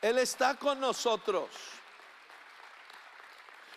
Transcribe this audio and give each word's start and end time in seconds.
Él 0.00 0.18
está 0.18 0.56
con 0.56 0.80
nosotros. 0.80 1.48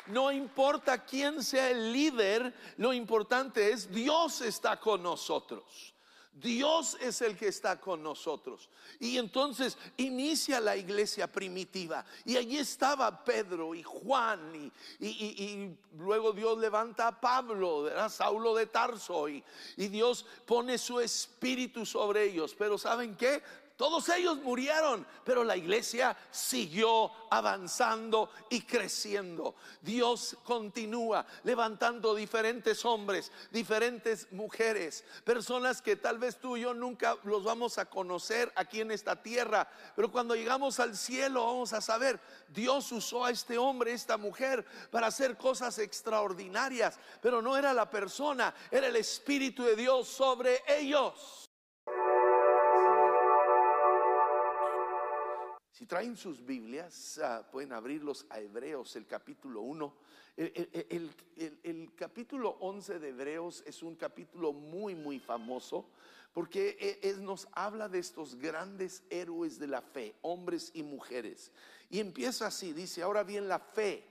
No 0.08 0.32
importa 0.32 1.04
quién 1.06 1.42
sea 1.44 1.70
el 1.70 1.94
líder, 1.94 2.54
lo 2.78 2.94
importante 2.94 3.72
es 3.72 3.90
Dios 3.90 4.42
está 4.42 4.80
con 4.80 5.02
nosotros. 5.02 5.94
Dios 6.34 6.98
es 7.00 7.22
el 7.22 7.38
que 7.38 7.48
está 7.48 7.80
con 7.80 8.02
nosotros. 8.02 8.68
Y 9.00 9.20
entonces 9.20 9.78
inicia 9.98 10.60
la 10.60 10.76
iglesia 10.76 11.32
primitiva. 11.32 12.04
Y 12.26 12.38
allí 12.38 12.58
estaba 12.58 13.24
Pedro 13.24 13.76
y 13.76 13.84
Juan. 13.84 14.72
Y, 15.00 15.70
luego 15.96 16.32
Dios 16.32 16.58
levanta 16.58 17.08
a 17.08 17.22
Pablo, 17.22 17.88
a 17.96 18.10
Saulo 18.10 18.56
de 18.56 18.66
Tarso. 18.66 19.30
Y, 19.30 19.44
y 19.78 19.88
Dios 19.90 20.26
pone 20.48 20.80
su 20.80 21.00
espíritu 21.00 21.86
sobre 21.86 22.24
ellos. 22.24 22.56
Pero 22.58 22.80
¿saben 22.80 23.16
qué? 23.16 23.44
Todos 23.76 24.08
ellos 24.10 24.38
murieron, 24.38 25.06
pero 25.24 25.44
la 25.44 25.58
iglesia 25.58 26.16
siguió 26.30 27.12
avanzando 27.32 28.30
y 28.50 28.62
creciendo. 28.62 29.56
Dios 29.82 30.38
continúa 30.44 31.26
levantando 31.44 32.14
diferentes 32.14 32.86
hombres, 32.86 33.32
diferentes 33.52 34.32
mujeres, 34.32 35.04
personas 35.24 35.82
que 35.82 35.96
tal 35.96 36.20
vez 36.20 36.38
tú 36.40 36.56
y 36.56 36.62
yo 36.62 36.76
nunca 36.76 37.18
los 37.24 37.44
vamos 37.44 37.80
a 37.80 37.86
conocer 37.86 38.54
aquí 38.56 38.82
en 38.82 38.92
esta 38.92 39.22
tierra, 39.24 39.68
pero 39.96 40.12
cuando 40.12 40.36
llegamos 40.36 40.80
al 40.80 40.96
cielo 40.96 41.44
vamos 41.44 41.74
a 41.74 41.82
saber, 41.82 42.20
Dios 42.50 42.92
usó 42.92 43.26
a 43.26 43.32
este 43.32 43.58
hombre, 43.58 43.94
esta 43.94 44.18
mujer, 44.18 44.64
para 44.92 45.08
hacer 45.08 45.36
cosas 45.36 45.80
extraordinarias, 45.80 47.00
pero 47.22 47.42
no 47.42 47.58
era 47.58 47.74
la 47.74 47.90
persona, 47.90 48.54
era 48.70 48.86
el 48.86 48.96
Espíritu 48.98 49.64
de 49.64 49.76
Dios 49.76 50.08
sobre 50.08 50.62
ellos. 50.68 51.43
Si 55.84 55.88
traen 55.88 56.16
sus 56.16 56.46
Biblias, 56.46 57.20
ah, 57.22 57.46
pueden 57.52 57.74
abrirlos 57.74 58.26
a 58.30 58.40
Hebreos, 58.40 58.96
el 58.96 59.06
capítulo 59.06 59.60
1. 59.64 59.94
El, 60.38 61.92
capítulo 61.94 62.52
11 62.62 63.00
de 63.00 63.10
Hebreos 63.10 63.62
es 63.66 63.84
un 63.84 63.98
capítulo 63.98 64.54
muy, 64.54 64.96
muy 64.96 65.20
famoso 65.20 65.90
porque 66.32 67.00
e, 67.02 67.14
nos 67.16 67.50
habla 67.52 67.90
de 67.90 68.00
estos 68.00 68.36
grandes 68.36 69.04
héroes 69.10 69.60
de 69.60 69.68
la 69.68 69.82
fe, 69.82 70.16
hombres 70.22 70.72
y 70.74 70.84
mujeres. 70.84 71.52
Y 71.90 72.00
empieza 72.00 72.48
así, 72.48 72.72
dice, 72.72 73.02
ahora 73.02 73.26
bien 73.26 73.50
la 73.50 73.60
fe 73.60 74.08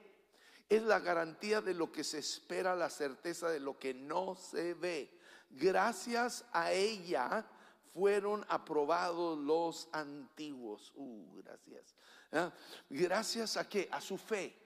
es 0.68 0.82
la 0.82 1.00
garantía 1.00 1.62
de 1.62 1.72
lo 1.72 1.90
que 1.90 2.04
se 2.04 2.18
espera, 2.18 2.76
la 2.76 2.90
certeza 2.90 3.48
de 3.48 3.60
lo 3.60 3.78
que 3.78 3.94
no 3.94 4.34
se 4.34 4.74
ve. 4.74 5.08
Gracias 5.48 6.44
a 6.52 6.70
ella 6.70 7.46
fueron 7.92 8.44
aprobados 8.48 9.38
los 9.38 9.88
antiguos. 9.92 10.92
Uh, 10.94 11.42
gracias. 11.42 11.94
¿Ah? 12.32 12.52
Gracias 12.88 13.56
a 13.56 13.68
qué? 13.68 13.88
A 13.90 14.00
su 14.00 14.16
fe. 14.16 14.56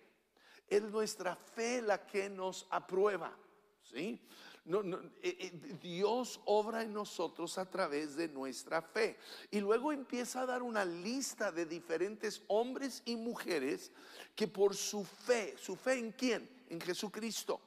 Es 0.69 0.82
nuestra 0.82 1.36
fe 1.36 1.82
la 1.82 2.06
que 2.06 2.28
nos 2.28 2.66
aprueba. 2.70 3.36
¿Sí? 3.82 4.20
Eh, 4.69 5.12
eh, 5.22 5.52
Dios 5.80 6.41
obra 6.44 6.82
en 6.82 6.92
nosotros 6.92 7.56
a 7.56 7.70
través 7.70 8.16
de 8.16 8.28
nuestra 8.28 8.82
fe. 8.82 9.16
Y 9.50 9.60
luego 9.60 9.92
empieza 9.92 10.41
a 10.41 10.47
dar 10.47 10.62
una 10.62 10.84
lista 10.84 11.52
de 11.52 11.66
diferentes 11.66 12.42
hombres 12.48 13.02
y 13.04 13.14
mujeres 13.14 13.92
que 14.34 14.48
por 14.48 14.74
su 14.74 15.04
fe, 15.04 15.54
¿su 15.56 15.77
fe 15.77 15.98
en 15.98 16.12
quién? 16.12 16.64
En 16.69 16.80
Jesucristo. 16.80 17.60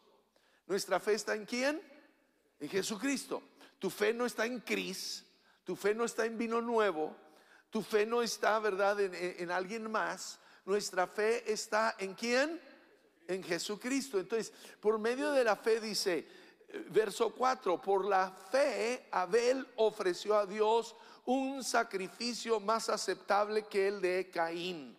¿Nuestra 0.68 1.00
fe 1.00 1.14
está 1.14 1.36
en 1.36 1.46
quién? 1.46 1.82
En 2.60 2.70
Jesucristo. 2.70 3.42
Tu 3.80 3.90
fe 3.90 4.14
no 4.14 4.26
está 4.26 4.46
en 4.46 4.60
Cristo 4.60 5.29
tu 5.70 5.76
fe 5.76 5.94
no 5.94 6.04
está 6.04 6.26
en 6.26 6.36
vino 6.36 6.62
nuevo, 6.62 7.16
tu 7.70 7.84
fe 7.84 8.04
no 8.04 8.24
está, 8.24 8.58
¿verdad?, 8.58 9.00
en, 9.00 9.52
alguien 9.52 9.92
más. 9.92 10.40
Nuestra 10.66 11.06
fe 11.06 11.44
está 11.46 11.96
en 12.00 12.16
quién? 12.16 12.60
En 13.28 13.44
Jesucristo. 13.44 14.20
Entonces, 14.20 14.52
por 14.80 14.98
medio 14.98 15.32
de 15.32 15.44
la 15.44 15.56
fe 15.56 15.80
dice, 15.80 16.28
eh, 16.70 16.86
verso 16.90 17.36
4, 17.36 17.80
por 17.80 18.04
la 18.06 18.32
fe 18.32 19.10
Abel 19.12 19.68
ofreció 19.76 20.40
a 20.40 20.48
Dios 20.48 20.96
un 21.26 21.64
sacrificio 21.64 22.60
más 22.60 22.90
aceptable 22.90 23.68
que 23.68 23.90
el 23.90 24.02
de 24.02 24.32
Caín. 24.32 24.98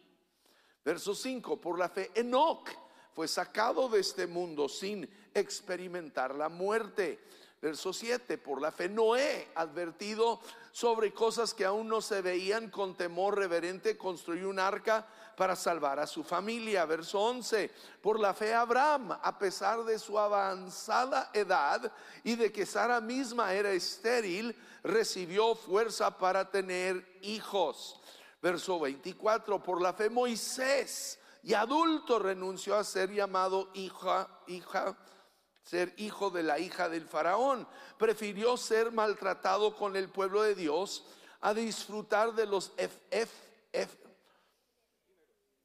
Verso 0.85 1.17
5, 1.17 1.61
por 1.61 1.81
la 1.81 1.89
fe 1.89 2.13
Enoch 2.15 2.71
fue 3.13 3.27
sacado 3.27 3.89
de 3.89 3.99
este 3.99 4.29
mundo 4.29 4.69
sin 4.69 5.11
experimentar 5.35 6.33
la 6.33 6.49
muerte. 6.49 7.19
Verso 7.61 7.93
7, 7.93 8.39
por 8.39 8.63
la 8.63 8.73
fe 8.73 8.89
Noé, 8.89 9.49
advertido 9.55 10.41
sobre 10.73 11.13
cosas 11.13 11.55
que 11.55 11.65
aún 11.65 11.89
no 11.89 12.01
se 12.01 12.23
veían 12.23 12.71
con 12.71 12.97
temor 12.97 13.37
reverente, 13.37 13.97
construyó 13.97 14.49
un 14.49 14.59
arca 14.59 15.07
para 15.37 15.57
salvar 15.57 15.99
a 15.99 16.07
su 16.07 16.23
familia. 16.23 16.85
Verso 16.85 17.21
11, 17.21 17.71
por 18.01 18.21
la 18.21 18.35
fe 18.35 18.55
Abraham, 18.55 19.13
a 19.23 19.39
pesar 19.39 19.85
de 19.85 19.99
su 19.99 20.19
avanzada 20.19 21.31
edad 21.33 21.93
y 22.25 22.37
de 22.37 22.53
que 22.53 22.67
Sara 22.67 23.01
misma 23.01 23.53
era 23.53 23.73
estéril, 23.73 24.57
recibió 24.83 25.55
fuerza 25.55 26.17
para 26.17 26.51
tener 26.51 27.19
hijos. 27.23 28.01
Verso 28.43 28.81
24, 28.81 29.63
por 29.63 29.83
la 29.83 29.93
fe 29.93 30.09
Moisés, 30.09 31.19
y 31.43 31.55
adulto 31.55 32.19
renunció 32.19 32.77
a 32.77 32.85
ser 32.85 33.11
llamado 33.11 33.71
hija, 33.75 34.29
hija 34.47 34.97
ser 35.63 35.95
hijo 35.97 36.31
de 36.31 36.43
la 36.43 36.59
hija 36.59 36.89
del 36.89 37.07
faraón. 37.07 37.67
Prefirió 37.99 38.57
ser 38.57 38.93
maltratado 38.93 39.77
con 39.77 39.97
el 39.97 40.09
pueblo 40.09 40.43
de 40.43 40.55
Dios 40.55 41.05
a 41.41 41.55
disfrutar 41.55 42.35
de 42.35 42.47
los 42.47 42.73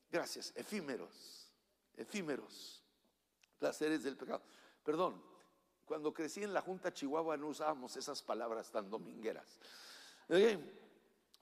gracias, 0.09 0.53
efímeros, 0.55 1.51
efímeros, 1.97 2.81
placeres 3.59 4.03
del 4.03 4.15
pecado. 4.15 4.41
Perdón, 4.83 5.21
cuando 5.85 6.13
crecí 6.13 6.43
en 6.43 6.53
la 6.53 6.61
Junta 6.61 6.93
Chihuahua 6.93 7.37
no 7.37 7.47
usábamos 7.47 7.95
esas 7.97 8.21
palabras 8.21 8.71
tan 8.71 8.89
domingueras. 8.89 9.59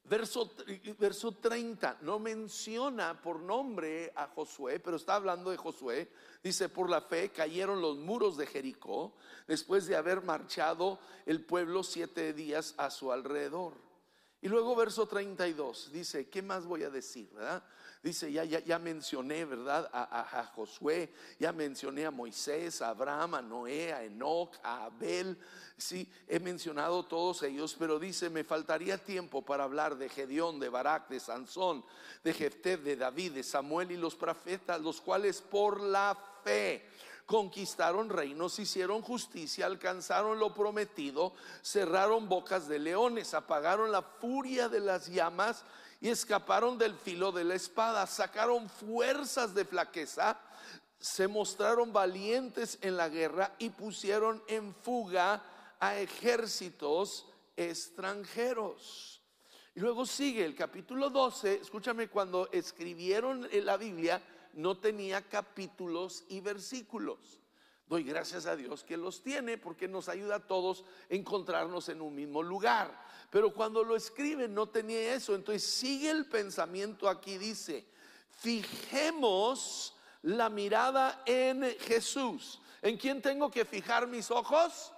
Verso, 0.05 0.53
verso 0.99 1.31
30 1.31 1.99
no 2.01 2.19
menciona 2.19 3.21
por 3.21 3.39
nombre 3.39 4.11
a 4.15 4.27
Josué, 4.27 4.79
pero 4.79 4.97
está 4.97 5.15
hablando 5.15 5.49
de 5.49 5.57
Josué. 5.57 6.11
Dice, 6.43 6.67
por 6.67 6.89
la 6.89 7.01
fe 7.01 7.31
cayeron 7.31 7.81
los 7.81 7.97
muros 7.97 8.35
de 8.35 8.45
Jericó 8.45 9.13
después 9.47 9.85
de 9.85 9.95
haber 9.95 10.21
marchado 10.21 10.99
el 11.25 11.45
pueblo 11.45 11.83
siete 11.83 12.33
días 12.33 12.75
a 12.77 12.89
su 12.89 13.13
alrededor. 13.13 13.75
Y 14.41 14.49
luego 14.49 14.75
verso 14.75 15.07
32 15.07 15.91
dice, 15.93 16.27
¿qué 16.27 16.41
más 16.41 16.65
voy 16.65 16.83
a 16.83 16.89
decir? 16.89 17.29
¿verdad? 17.31 17.63
Dice, 18.03 18.29
ya, 18.29 18.43
ya, 18.43 18.59
ya 18.59 18.77
mencioné, 18.79 19.45
¿verdad? 19.45 19.89
A, 19.93 20.51
Josué, 20.53 21.09
ya 21.39 21.53
mencioné 21.53 22.05
a 22.05 22.11
Moisés, 22.11 22.81
a 22.81 22.89
Abraham, 22.89 23.35
a 23.35 23.41
Noé, 23.41 23.93
a 23.93 24.03
Enoch, 24.03 24.53
a 24.61 24.83
Abel. 24.83 25.37
Sí, 25.77 26.11
he 26.27 26.37
mencionado 26.41 27.05
todos 27.05 27.43
ellos, 27.43 27.77
pero 27.79 27.99
dice, 27.99 28.29
me 28.29 28.43
faltaría 28.43 28.97
tiempo 28.97 29.41
para 29.41 29.63
hablar 29.63 29.95
de 29.95 30.09
Gedeón, 30.09 30.59
de 30.59 30.67
Barak, 30.67 31.07
de 31.07 31.21
Sansón, 31.21 31.85
de 32.25 32.33
Jefté, 32.33 32.75
de 32.75 32.97
David, 32.97 33.35
de 33.35 33.43
Samuel 33.43 33.91
y 33.93 33.97
los 33.97 34.15
profetas, 34.15 34.81
los 34.81 34.99
cuales 34.99 35.41
por 35.41 35.79
la 35.79 36.17
fe 36.43 36.85
conquistaron 37.25 38.09
reinos, 38.09 38.59
hicieron 38.59 39.01
justicia, 39.01 39.65
alcanzaron 39.65 40.39
lo 40.39 40.53
prometido, 40.53 41.33
cerraron 41.61 42.27
bocas 42.27 42.67
de 42.67 42.79
leones, 42.79 43.33
apagaron 43.33 43.93
la 43.93 44.01
furia 44.01 44.67
de 44.67 44.81
las 44.81 45.07
llamas 45.07 45.63
y 46.03 46.09
escaparon 46.09 46.77
del 46.77 46.95
filo 46.95 47.31
de 47.31 47.45
la 47.45 47.55
espada, 47.55 48.05
sacaron 48.05 48.67
fuerzas 48.67 49.55
de 49.55 49.63
flaqueza, 49.63 50.37
se 50.99 51.29
mostraron 51.29 51.93
valientes 51.93 52.77
en 52.81 52.97
la 52.97 53.07
guerra 53.07 53.55
y 53.57 53.69
pusieron 53.69 54.43
en 54.47 54.75
fuga 54.75 55.41
a 55.79 55.97
ejércitos 55.97 57.25
extranjeros. 57.55 59.21
Y 59.75 59.79
luego 59.79 60.05
sigue 60.05 60.43
el 60.43 60.55
capítulo 60.55 61.09
12, 61.09 61.61
escúchame, 61.61 62.09
cuando 62.09 62.49
escribieron 62.51 63.47
en 63.49 63.65
la 63.65 63.77
Biblia, 63.77 64.21
no 64.55 64.77
tenía 64.77 65.21
capítulos 65.21 66.25
y 66.27 66.41
versículos. 66.41 67.39
Doy 67.87 68.03
gracias 68.03 68.45
a 68.45 68.55
Dios 68.55 68.83
que 68.83 68.97
los 68.97 69.21
tiene 69.21 69.57
porque 69.57 69.87
nos 69.87 70.09
ayuda 70.09 70.35
a 70.35 70.47
todos 70.47 70.83
a 71.09 71.13
encontrarnos 71.13 71.89
en 71.89 72.01
un 72.01 72.15
mismo 72.15 72.41
lugar. 72.41 72.97
Pero 73.29 73.53
cuando 73.53 73.83
lo 73.83 73.95
escribe 73.95 74.47
no 74.47 74.67
tenía 74.69 75.13
eso. 75.13 75.35
Entonces 75.35 75.63
sigue 75.63 76.09
el 76.09 76.25
pensamiento 76.27 77.09
aquí, 77.09 77.37
dice, 77.37 77.85
fijemos 78.29 79.95
la 80.23 80.49
mirada 80.49 81.23
en 81.25 81.63
Jesús. 81.79 82.61
¿En 82.81 82.97
quién 82.97 83.21
tengo 83.21 83.51
que 83.51 83.65
fijar 83.65 84.07
mis 84.07 84.31
ojos? 84.31 84.93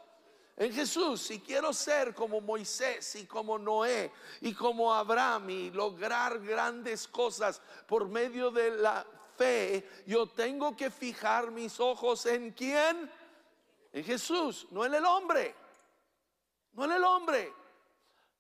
En 0.58 0.72
Jesús, 0.72 1.22
si 1.22 1.42
quiero 1.42 1.74
ser 1.74 2.16
como 2.16 2.40
Moisés 2.40 3.16
y 3.16 3.26
como 3.26 3.60
Noé 3.60 4.12
y 4.40 4.54
como 4.54 4.94
Abraham 4.94 5.50
y 5.50 5.72
lograr 5.72 6.40
grandes 6.40 7.08
cosas 7.10 7.62
por 7.88 8.08
medio 8.08 8.52
de 8.52 8.72
la 8.72 9.06
fe, 9.36 9.88
yo 10.06 10.28
tengo 10.28 10.76
que 10.76 10.90
fijar 10.90 11.52
mis 11.52 11.80
ojos 11.80 12.26
en 12.26 12.52
quién? 12.52 13.10
En 13.92 14.04
Jesús, 14.04 14.68
no 14.72 14.86
en 14.86 14.94
el 14.94 15.06
hombre. 15.06 15.56
No 16.74 16.86
en 16.86 16.92
el 16.92 17.04
hombre. 17.04 17.54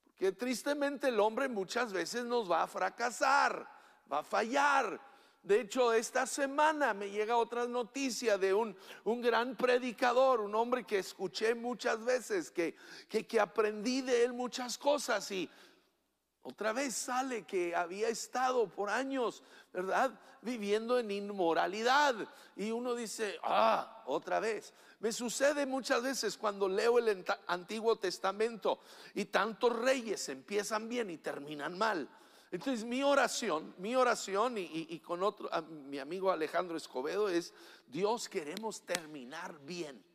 Porque 0.03 0.31
tristemente 0.31 1.07
el 1.07 1.19
hombre 1.19 1.47
muchas 1.47 1.93
veces 1.93 2.25
nos 2.25 2.49
va 2.49 2.63
a 2.63 2.67
fracasar. 2.67 3.67
va 4.11 4.19
a 4.19 4.23
fallar. 4.23 4.99
De 5.45 5.61
hecho, 5.61 5.93
esta 5.93 6.25
semana 6.25 6.95
me 6.95 7.11
llega 7.11 7.37
otra 7.37 7.67
noticia 7.67 8.35
de 8.37 8.51
un, 8.51 8.75
un 9.03 9.21
gran 9.21 9.55
predicador, 9.55 10.41
un 10.41 10.55
hombre 10.55 10.83
que 10.83 10.97
escuché 10.97 11.53
muchas 11.53 12.03
veces, 12.03 12.49
que, 12.49 12.75
que, 13.07 13.27
que 13.27 13.39
aprendí 13.39 14.01
de 14.01 14.23
él 14.23 14.33
muchas 14.33 14.75
cosas 14.75 15.29
y 15.29 15.47
otra 16.45 16.73
vez 16.73 16.95
sale 16.95 17.43
que 17.43 17.75
había 17.75 18.07
estado 18.07 18.67
por 18.67 18.87
años, 18.87 19.41
¿verdad? 19.73 20.11
Viviendo 20.43 20.99
en 20.99 21.09
inmoralidad. 21.09 22.15
Y 22.55 22.69
uno 22.69 22.93
dice, 22.93 23.39
ah, 23.41 24.03
otra 24.05 24.39
vez. 24.39 24.71
Me 24.99 25.11
sucede 25.11 25.65
muchas 25.65 26.03
veces 26.03 26.37
cuando 26.37 26.69
leo 26.69 26.99
el 26.99 27.25
Antiguo 27.47 27.95
Testamento 27.95 28.79
y 29.15 29.25
tantos 29.25 29.75
reyes 29.75 30.29
empiezan 30.29 30.87
bien 30.87 31.09
y 31.09 31.17
terminan 31.17 31.79
mal. 31.79 32.07
Entonces 32.51 32.85
mi 32.85 33.01
oración, 33.01 33.73
mi 33.79 33.95
oración 33.95 34.55
y, 34.59 34.99
con 34.99 35.23
otro, 35.23 35.49
mi 35.67 35.97
amigo 35.97 36.29
Alejandro 36.31 36.77
Escobedo 36.77 37.27
es, 37.27 37.55
Dios 37.87 38.29
queremos 38.29 38.81
terminar 38.81 39.59
bien. 39.61 40.05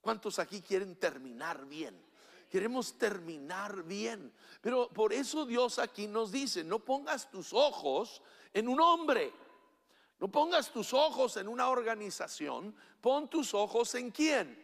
¿Cuántos 0.00 0.40
aquí 0.40 0.62
quieren 0.62 0.96
terminar 0.96 1.64
bien? 1.66 2.09
Queremos 2.50 2.98
terminar 2.98 3.82
bien. 3.84 4.32
Pero 4.60 4.88
por 4.88 5.12
eso 5.12 5.46
Dios 5.46 5.78
aquí 5.78 6.06
nos 6.06 6.30
dice, 6.32 6.64
no 6.64 6.80
pongas 6.80 7.30
tus 7.30 7.52
ojos 7.52 8.20
en 8.52 8.68
un 8.68 8.80
hombre, 8.80 9.32
no 10.18 10.28
pongas 10.28 10.70
tus 10.70 10.92
ojos 10.92 11.36
en 11.36 11.48
una 11.48 11.68
organización, 11.68 12.74
pon 13.00 13.30
tus 13.30 13.54
ojos 13.54 13.94
en 13.94 14.10
quién, 14.10 14.62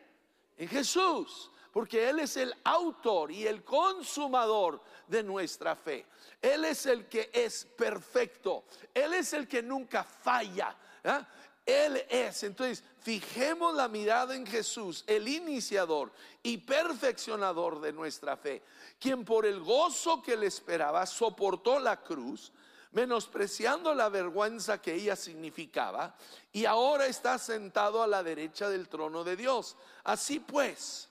en 0.56 0.68
Jesús, 0.68 1.50
porque 1.72 2.08
Él 2.08 2.18
es 2.20 2.36
el 2.36 2.54
autor 2.64 3.30
y 3.30 3.46
el 3.46 3.64
consumador 3.64 4.82
de 5.06 5.22
nuestra 5.22 5.76
fe. 5.76 6.06
Él 6.42 6.64
es 6.64 6.84
el 6.86 7.08
que 7.08 7.30
es 7.32 7.64
perfecto, 7.64 8.64
Él 8.92 9.14
es 9.14 9.32
el 9.32 9.46
que 9.46 9.62
nunca 9.62 10.04
falla. 10.04 10.76
¿eh? 11.04 11.20
Él 11.66 12.06
es. 12.08 12.44
Entonces, 12.44 12.84
fijemos 13.00 13.74
la 13.74 13.88
mirada 13.88 14.36
en 14.36 14.46
Jesús, 14.46 15.02
el 15.08 15.26
iniciador 15.26 16.12
y 16.42 16.58
perfeccionador 16.58 17.80
de 17.80 17.92
nuestra 17.92 18.36
fe, 18.36 18.62
quien 19.00 19.24
por 19.24 19.44
el 19.44 19.60
gozo 19.60 20.22
que 20.22 20.36
le 20.36 20.46
esperaba 20.46 21.04
soportó 21.04 21.80
la 21.80 22.00
cruz, 22.04 22.52
menospreciando 22.92 23.92
la 23.92 24.08
vergüenza 24.08 24.80
que 24.80 24.94
ella 24.94 25.16
significaba, 25.16 26.16
y 26.52 26.64
ahora 26.64 27.06
está 27.06 27.36
sentado 27.36 28.00
a 28.00 28.06
la 28.06 28.22
derecha 28.22 28.70
del 28.70 28.88
trono 28.88 29.24
de 29.24 29.36
Dios. 29.36 29.76
Así 30.04 30.38
pues, 30.38 31.08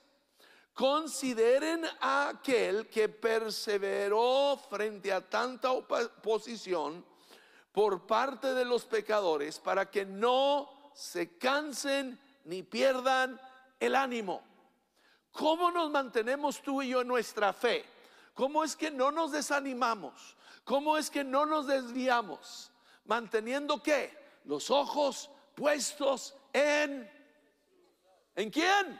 consideren 0.72 1.84
a 2.00 2.30
aquel 2.30 2.88
que 2.88 3.10
perseveró 3.10 4.58
frente 4.70 5.12
a 5.12 5.20
tanta 5.20 5.70
oposición, 5.70 7.04
por 7.76 8.06
parte 8.06 8.54
de 8.54 8.64
los 8.64 8.86
pecadores 8.86 9.58
para 9.58 9.90
que 9.90 10.06
no 10.06 10.66
se 10.94 11.36
cansen 11.36 12.18
ni 12.44 12.62
pierdan 12.62 13.38
el 13.78 13.94
ánimo. 13.94 14.42
¿Cómo 15.30 15.70
nos 15.70 15.90
mantenemos 15.90 16.62
tú 16.62 16.80
y 16.80 16.88
yo 16.88 17.02
en 17.02 17.08
nuestra 17.08 17.52
fe? 17.52 17.84
¿Cómo 18.32 18.64
es 18.64 18.74
que 18.76 18.90
no 18.90 19.12
nos 19.12 19.30
desanimamos? 19.30 20.38
¿Cómo 20.64 20.96
es 20.96 21.10
que 21.10 21.22
no 21.22 21.44
nos 21.44 21.66
desviamos? 21.66 22.72
Manteniendo 23.04 23.82
qué? 23.82 24.40
Los 24.46 24.70
ojos 24.70 25.28
puestos 25.54 26.34
en 26.54 27.10
¿En 28.36 28.50
quién? 28.50 28.98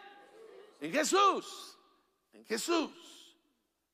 En 0.82 0.92
Jesús. 0.92 1.78
En 2.34 2.44
Jesús. 2.44 2.90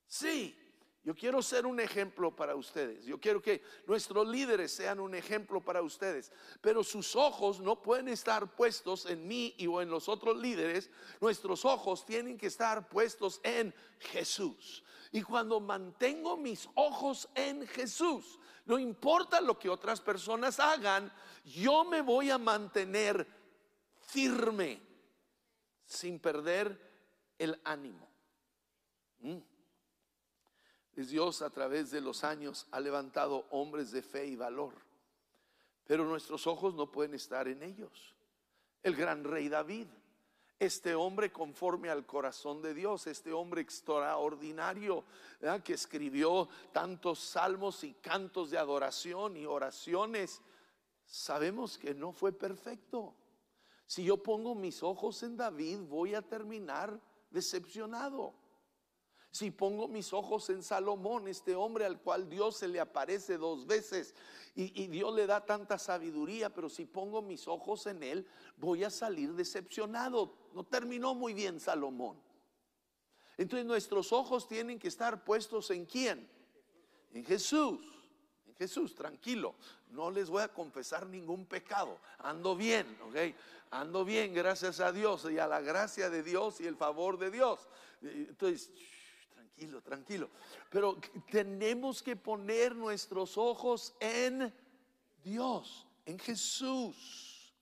Sí. 0.09 0.59
Yo 1.05 1.17
quiero 1.17 1.43
ser 1.43 1.67
un 1.67 1.81
ejemplo 1.81 2.35
para 2.35 2.55
ustedes. 2.55 3.05
Yo 3.05 3.19
quiero 3.19 3.43
que 3.43 3.61
nuestros 3.89 4.29
líderes 4.29 4.71
sean 4.71 5.01
un 5.01 5.17
ejemplo 5.17 5.61
para 5.61 5.83
ustedes. 5.83 6.31
Pero 6.61 6.85
sus 6.85 7.17
ojos 7.17 7.59
no 7.59 7.83
pueden 7.83 8.07
estar 8.07 8.55
puestos 8.55 9.07
en 9.07 9.27
mí 9.27 9.53
y 9.59 9.67
o 9.67 9.83
en 9.83 9.91
los 9.91 10.09
otros 10.09 10.37
líderes. 10.37 10.91
Nuestros 11.21 11.65
ojos 11.65 12.07
tienen 12.07 12.39
que 12.39 12.47
estar 12.47 12.89
puestos 12.89 13.41
en 13.43 13.75
Jesús. 13.99 14.85
Y 15.11 15.23
cuando 15.23 15.59
mantengo 15.59 16.37
mis 16.37 16.69
ojos 16.75 17.29
en 17.35 17.67
Jesús, 17.67 18.39
no 18.65 18.79
importa 18.79 19.41
lo 19.41 19.59
que 19.59 19.69
otras 19.69 20.01
personas 20.01 20.61
hagan, 20.61 21.13
yo 21.45 21.85
me 21.85 22.01
voy 22.01 22.31
a 22.31 22.39
mantener 22.39 23.27
firme 23.99 24.81
sin 25.85 26.21
perder 26.21 26.81
el 27.39 27.61
ánimo. 27.65 28.09
Mm. 29.19 29.52
Dios 30.97 31.43
a 31.43 31.51
través 31.51 31.91
de 31.91 32.01
los 32.01 32.25
años 32.25 32.67
ha 32.71 32.81
levantado 32.81 33.47
hombres 33.51 33.91
de 33.91 34.03
fe 34.03 34.27
y 34.27 34.37
valor, 34.37 34.75
pero 35.87 36.05
nuestros 36.05 36.47
ojos 36.47 36.75
no 36.75 36.91
pueden 36.91 37.15
estar 37.15 37.49
en 37.49 37.63
ellos. 37.63 38.15
El 38.83 38.95
gran 38.97 39.25
rey 39.25 39.49
David, 39.49 39.87
este 40.59 40.95
hombre 40.95 41.33
conforme 41.33 41.91
al 41.91 42.07
corazón 42.07 42.63
de 42.63 42.75
Dios, 42.75 43.07
este 43.07 43.33
hombre 43.33 43.63
extraordinario 43.63 45.05
que 45.65 45.75
escribió 45.75 46.49
tantos 46.73 47.19
salmos 47.19 47.83
y 47.85 47.95
cantos 47.95 48.51
de 48.51 48.59
adoración 48.59 49.37
y 49.37 49.47
oraciones, 49.47 50.41
sabemos 51.05 51.79
que 51.79 51.95
no 51.95 52.13
fue 52.13 52.33
perfecto. 52.33 53.15
Si 53.87 54.05
yo 54.05 54.23
pongo 54.23 54.55
mis 54.55 54.83
ojos 54.83 55.23
en 55.23 55.37
David, 55.37 55.81
voy 55.89 56.15
a 56.15 56.23
terminar 56.23 56.99
decepcionado. 57.31 58.33
Si 59.33 59.51
pongo 59.51 59.89
mis 59.89 60.13
ojos 60.13 60.51
en 60.51 60.63
Salomón, 60.63 61.27
este 61.27 61.55
hombre 61.55 61.87
al 61.87 61.99
cual 61.99 62.29
Dios 62.29 62.59
se 62.59 62.69
le 62.69 62.79
aparece 62.79 63.39
dos 63.39 63.67
veces 63.67 64.15
y, 64.55 64.87
Dios 64.89 65.15
le 65.15 65.27
da 65.27 65.47
tanta 65.47 65.79
sabiduría, 65.79 66.53
pero 66.53 66.69
si 66.69 66.85
pongo 66.85 67.23
mis 67.23 67.49
ojos 67.49 67.87
en 67.87 68.03
él, 68.03 68.29
voy 68.59 68.85
a 68.85 68.91
salir 68.91 69.33
decepcionado. 69.33 70.37
No 70.53 70.65
terminó 70.65 71.15
muy 71.15 71.33
bien 71.33 71.61
Salomón. 71.61 72.21
Entonces 73.39 73.65
nuestros 73.65 74.13
ojos 74.13 74.47
tienen 74.47 74.79
que 74.79 74.89
estar 74.89 75.25
puestos 75.25 75.71
en 75.71 75.87
quién? 75.87 76.29
En 77.15 77.25
Jesús. 77.25 77.81
En 78.47 78.55
Jesús, 78.55 78.95
tranquilo. 78.95 79.55
No 79.89 80.11
les 80.11 80.29
voy 80.29 80.43
a 80.43 80.49
confesar 80.49 81.07
ningún 81.07 81.47
pecado. 81.47 81.99
Ando 82.19 82.55
bien, 82.55 82.99
¿ok? 83.09 83.35
Ando 83.71 84.05
bien, 84.05 84.35
gracias 84.35 84.81
a 84.81 84.93
Dios 84.93 85.27
y 85.33 85.39
a 85.39 85.47
la 85.47 85.63
gracia 85.63 86.11
de 86.11 86.23
Dios 86.23 86.61
y 86.61 86.67
el 86.67 86.77
favor 86.77 87.19
de 87.19 87.31
Dios. 87.31 87.67
Entonces, 88.03 88.71
tranquilo, 89.55 89.83
tranquilo. 89.83 90.31
Pero 90.71 90.99
tenemos 91.31 92.03
que 92.03 92.17
poner 92.17 92.75
nuestros 92.75 93.37
ojos 93.37 93.95
en 94.01 94.53
Dios, 95.23 95.87
en 96.07 96.19
Jesús. 96.19 97.55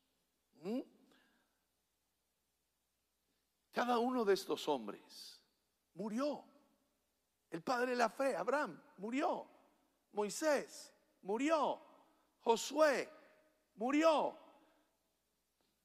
Cada 3.72 3.98
uno 3.98 4.24
de 4.24 4.34
estos 4.34 4.68
hombres 4.68 5.40
murió. 5.94 6.44
El 7.50 7.62
padre 7.62 7.90
de 7.90 7.96
la 7.96 8.08
fe, 8.08 8.36
Abraham, 8.36 8.80
murió. 8.98 9.46
Moisés 10.12 10.92
murió. 11.22 11.80
Josué 12.40 13.08
murió. 13.74 14.36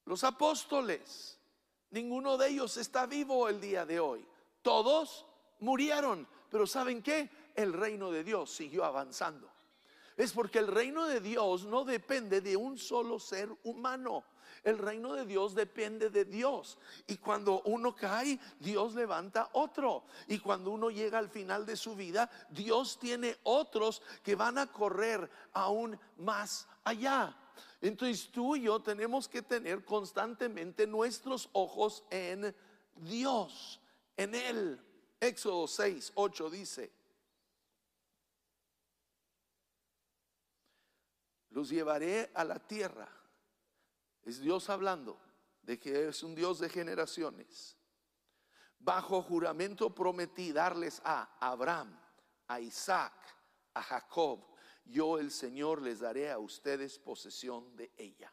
Los 0.04 0.22
apóstoles, 0.22 1.40
ninguno 1.90 2.36
de 2.36 2.48
ellos 2.48 2.76
está 2.76 3.06
vivo 3.06 3.48
el 3.48 3.60
día 3.60 3.84
de 3.84 3.98
hoy. 3.98 4.26
Todos 4.62 5.25
murieron. 5.60 6.26
Pero 6.50 6.66
¿saben 6.66 7.02
qué? 7.02 7.30
El 7.54 7.72
reino 7.72 8.10
de 8.10 8.24
Dios 8.24 8.50
siguió 8.50 8.84
avanzando. 8.84 9.50
Es 10.16 10.32
porque 10.32 10.58
el 10.58 10.68
reino 10.68 11.06
de 11.06 11.20
Dios 11.20 11.64
no 11.64 11.84
depende 11.84 12.40
de 12.40 12.56
un 12.56 12.78
solo 12.78 13.18
ser 13.18 13.50
humano. 13.64 14.24
El 14.64 14.78
reino 14.78 15.12
de 15.12 15.26
Dios 15.26 15.54
depende 15.54 16.10
de 16.10 16.24
Dios. 16.24 16.78
Y 17.06 17.18
cuando 17.18 17.62
uno 17.66 17.94
cae, 17.94 18.40
Dios 18.58 18.94
levanta 18.94 19.50
otro. 19.52 20.04
Y 20.26 20.38
cuando 20.38 20.70
uno 20.70 20.90
llega 20.90 21.18
al 21.18 21.28
final 21.28 21.66
de 21.66 21.76
su 21.76 21.94
vida, 21.94 22.30
Dios 22.50 22.98
tiene 22.98 23.36
otros 23.42 24.02
que 24.22 24.34
van 24.34 24.58
a 24.58 24.72
correr 24.72 25.30
aún 25.52 25.98
más 26.16 26.66
allá. 26.82 27.36
Entonces 27.80 28.30
tú 28.32 28.56
y 28.56 28.62
yo 28.62 28.80
tenemos 28.80 29.28
que 29.28 29.42
tener 29.42 29.84
constantemente 29.84 30.86
nuestros 30.86 31.48
ojos 31.52 32.02
en 32.10 32.54
Dios, 32.96 33.80
en 34.16 34.34
Él. 34.34 34.80
Éxodo 35.20 35.66
6, 35.66 36.12
8 36.14 36.50
dice, 36.50 36.92
los 41.50 41.70
llevaré 41.70 42.30
a 42.34 42.44
la 42.44 42.58
tierra. 42.58 43.08
Es 44.22 44.40
Dios 44.40 44.68
hablando 44.68 45.18
de 45.62 45.78
que 45.78 46.08
es 46.08 46.22
un 46.22 46.34
Dios 46.34 46.58
de 46.58 46.68
generaciones. 46.68 47.76
Bajo 48.78 49.22
juramento 49.22 49.94
prometí 49.94 50.52
darles 50.52 51.00
a 51.02 51.38
Abraham, 51.40 51.98
a 52.48 52.60
Isaac, 52.60 53.14
a 53.72 53.82
Jacob. 53.82 54.44
Yo 54.84 55.18
el 55.18 55.30
Señor 55.30 55.80
les 55.80 56.00
daré 56.00 56.30
a 56.30 56.38
ustedes 56.38 56.98
posesión 56.98 57.74
de 57.74 57.90
ella. 57.96 58.32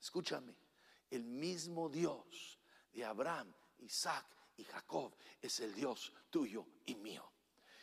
Escúchame, 0.00 0.56
el 1.10 1.24
mismo 1.24 1.90
Dios 1.90 2.58
de 2.92 3.04
Abraham, 3.04 3.52
Isaac 3.78 4.37
y 4.58 4.64
Jacob 4.64 5.12
es 5.40 5.60
el 5.60 5.74
Dios 5.74 6.12
tuyo 6.30 6.66
y 6.84 6.94
mío. 6.96 7.24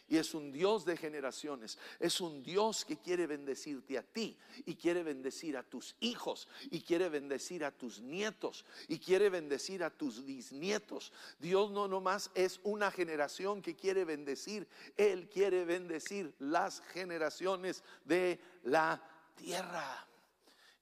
Y 0.08 0.18
es 0.18 0.36
un 0.36 0.52
Dios 0.52 0.86
de 0.86 0.98
generaciones. 0.98 1.80
Es 2.00 2.22
un 2.22 2.44
Dios 2.44 2.86
que 2.86 2.98
quiere 2.98 3.26
bendecirte 3.26 3.98
a 3.98 4.04
ti 4.04 4.38
y 4.66 4.76
quiere 4.76 5.02
bendecir 5.02 5.58
a 5.58 5.64
tus 5.64 5.96
hijos 6.00 6.48
y 6.70 6.82
quiere 6.82 7.10
bendecir 7.10 7.66
a 7.66 7.72
tus 7.72 8.02
nietos 8.02 8.66
y 8.88 9.00
quiere 9.00 9.30
bendecir 9.30 9.84
a 9.84 9.90
tus 9.90 10.24
bisnietos. 10.24 11.12
Dios 11.40 11.72
no 11.72 11.88
nomás 11.88 12.30
es 12.36 12.60
una 12.64 12.92
generación 12.92 13.64
que 13.64 13.76
quiere 13.76 14.06
bendecir, 14.06 14.68
Él 14.96 15.28
quiere 15.28 15.66
bendecir 15.66 16.36
las 16.38 16.82
generaciones 16.82 17.84
de 18.04 18.40
la 18.64 19.02
tierra. 19.34 20.08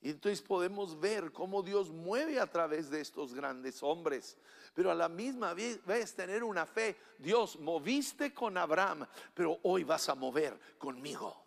Y 0.04 0.10
entonces 0.10 0.42
podemos 0.42 1.00
ver 1.00 1.32
cómo 1.32 1.64
Dios 1.64 1.90
mueve 1.90 2.38
a 2.38 2.52
través 2.52 2.90
de 2.90 3.00
estos 3.00 3.34
grandes 3.34 3.82
hombres. 3.82 4.38
Pero 4.74 4.92
a 4.92 4.96
la 4.96 5.10
misma 5.10 5.54
vez 5.54 6.16
tener 6.16 6.44
una 6.44 6.66
fe. 6.66 6.98
Dios, 7.20 7.60
moviste 7.60 8.34
con 8.34 8.58
Abraham, 8.58 9.06
pero 9.34 9.60
hoy 9.64 9.84
vas 9.84 10.10
a 10.10 10.16
mover 10.16 10.60
conmigo. 10.78 11.44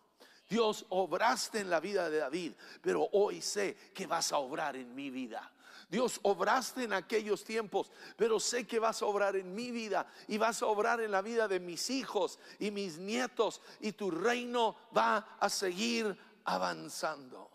Dios, 0.49 0.87
obraste 0.91 1.61
en 1.61 1.71
la 1.71 1.81
vida 1.81 2.09
de 2.09 2.19
David, 2.19 2.53
pero 2.81 3.09
hoy 3.13 3.43
sé 3.43 3.77
que 3.93 4.07
vas 4.07 4.33
a 4.33 4.39
obrar 4.39 4.77
en 4.77 4.95
mi 4.95 5.11
vida. 5.11 5.53
Dios, 5.89 6.19
obraste 6.23 6.85
en 6.85 6.93
aquellos 6.93 7.45
tiempos, 7.45 7.91
pero 8.17 8.41
sé 8.41 8.67
que 8.67 8.79
vas 8.79 9.03
a 9.03 9.07
obrar 9.07 9.37
en 9.37 9.55
mi 9.55 9.71
vida 9.71 10.07
y 10.27 10.39
vas 10.39 10.63
a 10.63 10.67
obrar 10.67 11.01
en 11.01 11.13
la 11.13 11.23
vida 11.23 11.47
de 11.47 11.61
mis 11.61 11.91
hijos 11.91 12.39
y 12.59 12.71
mis 12.71 12.99
nietos 12.99 13.61
y 13.81 13.93
tu 13.93 14.11
reino 14.11 14.77
va 14.97 15.37
a 15.39 15.49
seguir 15.49 16.17
avanzando. 16.45 17.51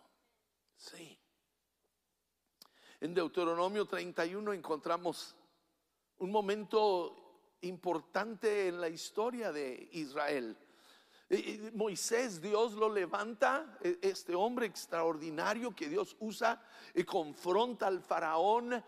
Sí. 0.78 1.18
En 3.02 3.14
Deuteronomio 3.14 3.86
31 3.86 4.54
encontramos 4.54 5.36
un 6.22 6.32
momento 6.32 7.58
importante 7.62 8.68
en 8.68 8.80
la 8.80 8.90
historia 8.90 9.52
de 9.52 9.90
Israel. 9.94 10.56
Moisés, 11.74 12.42
Dios 12.42 12.74
lo 12.74 12.90
levanta, 12.90 13.80
e, 13.82 13.98
este 14.02 14.36
hombre 14.36 14.68
extraordinario 14.68 15.74
que 15.74 15.90
Dios 15.90 16.16
usa 16.20 16.62
y 16.94 17.04
confronta 17.04 17.88
al 17.88 18.02
faraón, 18.02 18.84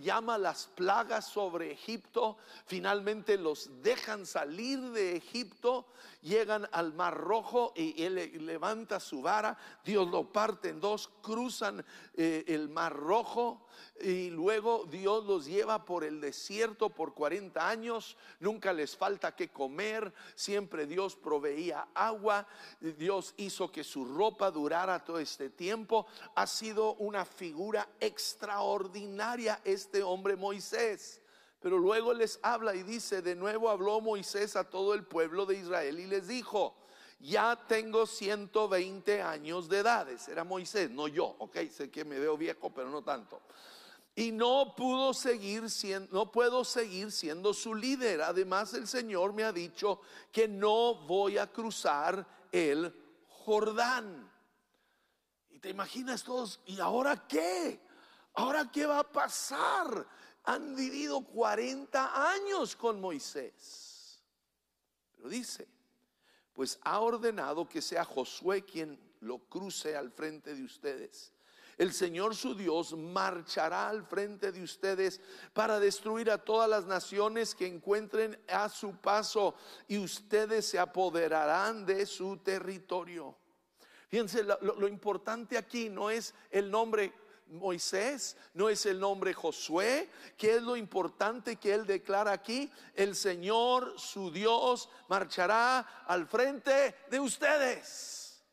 llama 0.00 0.38
las 0.38 0.66
plagas 0.66 1.26
sobre 1.26 1.72
Egipto, 1.72 2.36
finalmente 2.66 3.36
los 3.36 3.82
dejan 3.82 4.24
salir 4.24 4.80
de 4.92 5.16
Egipto, 5.16 5.86
llegan 6.22 6.68
al 6.72 6.94
Mar 6.94 7.16
Rojo 7.16 7.72
y 7.74 8.02
él 8.02 8.46
levanta 8.46 9.00
su 9.00 9.20
vara, 9.20 9.58
Dios 9.84 10.08
lo 10.08 10.30
parte 10.30 10.68
en 10.68 10.80
dos, 10.80 11.10
cruzan 11.22 11.84
eh, 12.14 12.44
el 12.46 12.68
Mar 12.68 12.94
Rojo 12.94 13.66
y 14.00 14.30
luego 14.30 14.84
Dios 14.84 15.24
los 15.24 15.46
lleva 15.46 15.84
por 15.84 16.04
el 16.04 16.20
desierto 16.20 16.90
por 16.90 17.14
40 17.14 17.68
años, 17.68 18.16
nunca 18.40 18.72
les 18.72 18.96
falta 18.96 19.34
que 19.34 19.48
comer, 19.48 20.12
siempre 20.34 20.86
Dios 20.86 21.16
proveía 21.16 21.88
agua, 21.94 22.46
Dios 22.80 23.34
hizo 23.36 23.72
que 23.72 23.84
su 23.84 24.04
ropa 24.04 24.50
durara 24.50 25.04
todo 25.04 25.18
este 25.18 25.50
tiempo, 25.50 26.06
ha 26.34 26.46
sido 26.46 26.94
una 26.94 27.24
figura 27.24 27.88
extraordinaria 28.00 29.60
este 29.64 30.02
hombre 30.02 30.36
Moisés. 30.36 31.20
Pero 31.60 31.78
luego 31.78 32.14
les 32.14 32.38
habla 32.42 32.74
y 32.74 32.84
dice, 32.84 33.20
de 33.20 33.34
nuevo 33.34 33.68
habló 33.68 34.00
Moisés 34.00 34.54
a 34.54 34.70
todo 34.70 34.94
el 34.94 35.04
pueblo 35.04 35.44
de 35.44 35.56
Israel 35.56 35.98
y 35.98 36.06
les 36.06 36.28
dijo, 36.28 36.76
ya 37.18 37.58
tengo 37.66 38.06
120 38.06 39.22
años 39.22 39.68
de 39.68 39.78
edades. 39.78 40.28
Era 40.28 40.44
Moisés, 40.44 40.90
no 40.90 41.08
yo, 41.08 41.36
ok, 41.38 41.56
sé 41.70 41.90
que 41.90 42.04
me 42.04 42.18
veo 42.18 42.36
viejo, 42.36 42.70
pero 42.70 42.90
no 42.90 43.02
tanto 43.02 43.40
y 44.18 44.32
no 44.32 44.74
pudo 44.74 45.14
seguir 45.14 45.70
siendo, 45.70 46.12
no 46.12 46.32
puedo 46.32 46.64
seguir 46.64 47.12
siendo 47.12 47.54
su 47.54 47.72
líder. 47.72 48.20
Además, 48.22 48.74
el 48.74 48.88
Señor 48.88 49.32
me 49.32 49.44
ha 49.44 49.52
dicho 49.52 50.00
que 50.32 50.48
no 50.48 50.96
voy 51.06 51.38
a 51.38 51.46
cruzar 51.46 52.26
el 52.50 52.92
Jordán. 53.28 54.28
Y 55.50 55.60
te 55.60 55.68
imaginas 55.68 56.24
todos, 56.24 56.58
¿y 56.66 56.80
ahora 56.80 57.28
qué? 57.28 57.80
¿Ahora 58.34 58.68
qué 58.72 58.86
va 58.86 58.98
a 58.98 59.12
pasar? 59.12 60.04
Han 60.42 60.74
vivido 60.74 61.20
40 61.20 62.32
años 62.32 62.74
con 62.74 63.00
Moisés. 63.00 64.20
Pero 65.14 65.28
dice, 65.28 65.68
pues 66.58 66.80
ha 66.82 66.98
ordenado 66.98 67.68
que 67.68 67.80
sea 67.80 68.04
Josué 68.04 68.64
quien 68.64 68.98
lo 69.20 69.38
cruce 69.38 69.96
al 69.96 70.10
frente 70.10 70.56
de 70.56 70.64
ustedes 70.64 71.32
el 71.78 71.92
Señor 71.92 72.34
su 72.34 72.56
Dios 72.56 72.92
marchará 72.92 73.88
al 73.88 74.04
frente 74.04 74.50
de 74.50 74.62
ustedes 74.62 75.20
para 75.52 75.78
destruir 75.78 76.28
a 76.28 76.38
todas 76.38 76.68
las 76.68 76.84
naciones 76.86 77.54
que 77.54 77.68
encuentren 77.68 78.36
a 78.48 78.68
su 78.68 78.96
paso 78.96 79.54
y 79.86 79.98
ustedes 79.98 80.66
se 80.66 80.78
apoderarán 80.80 81.86
de 81.86 82.04
su 82.04 82.38
territorio. 82.38 83.36
Fíjense, 84.08 84.42
lo, 84.42 84.88
importante 84.88 85.56
aquí 85.56 85.88
no 85.88 86.10
es 86.10 86.34
el 86.50 86.68
nombre 86.68 87.12
Moisés, 87.50 88.36
no 88.54 88.68
es 88.68 88.84
el 88.86 89.00
nombre 89.00 89.32
Josué, 89.32 90.10
que 90.36 90.56
es 90.56 90.62
lo 90.62 90.76
importante 90.76 91.56
que 91.56 91.74
él 91.74 91.86
declara 91.86 92.32
aquí, 92.32 92.70
el 92.94 93.14
Señor 93.14 93.98
su 93.98 94.30
Dios 94.30 94.88
marchará 95.08 96.04
al 96.06 96.26
frente 96.26 96.94
de 97.10 97.20
ustedes. 97.20 98.44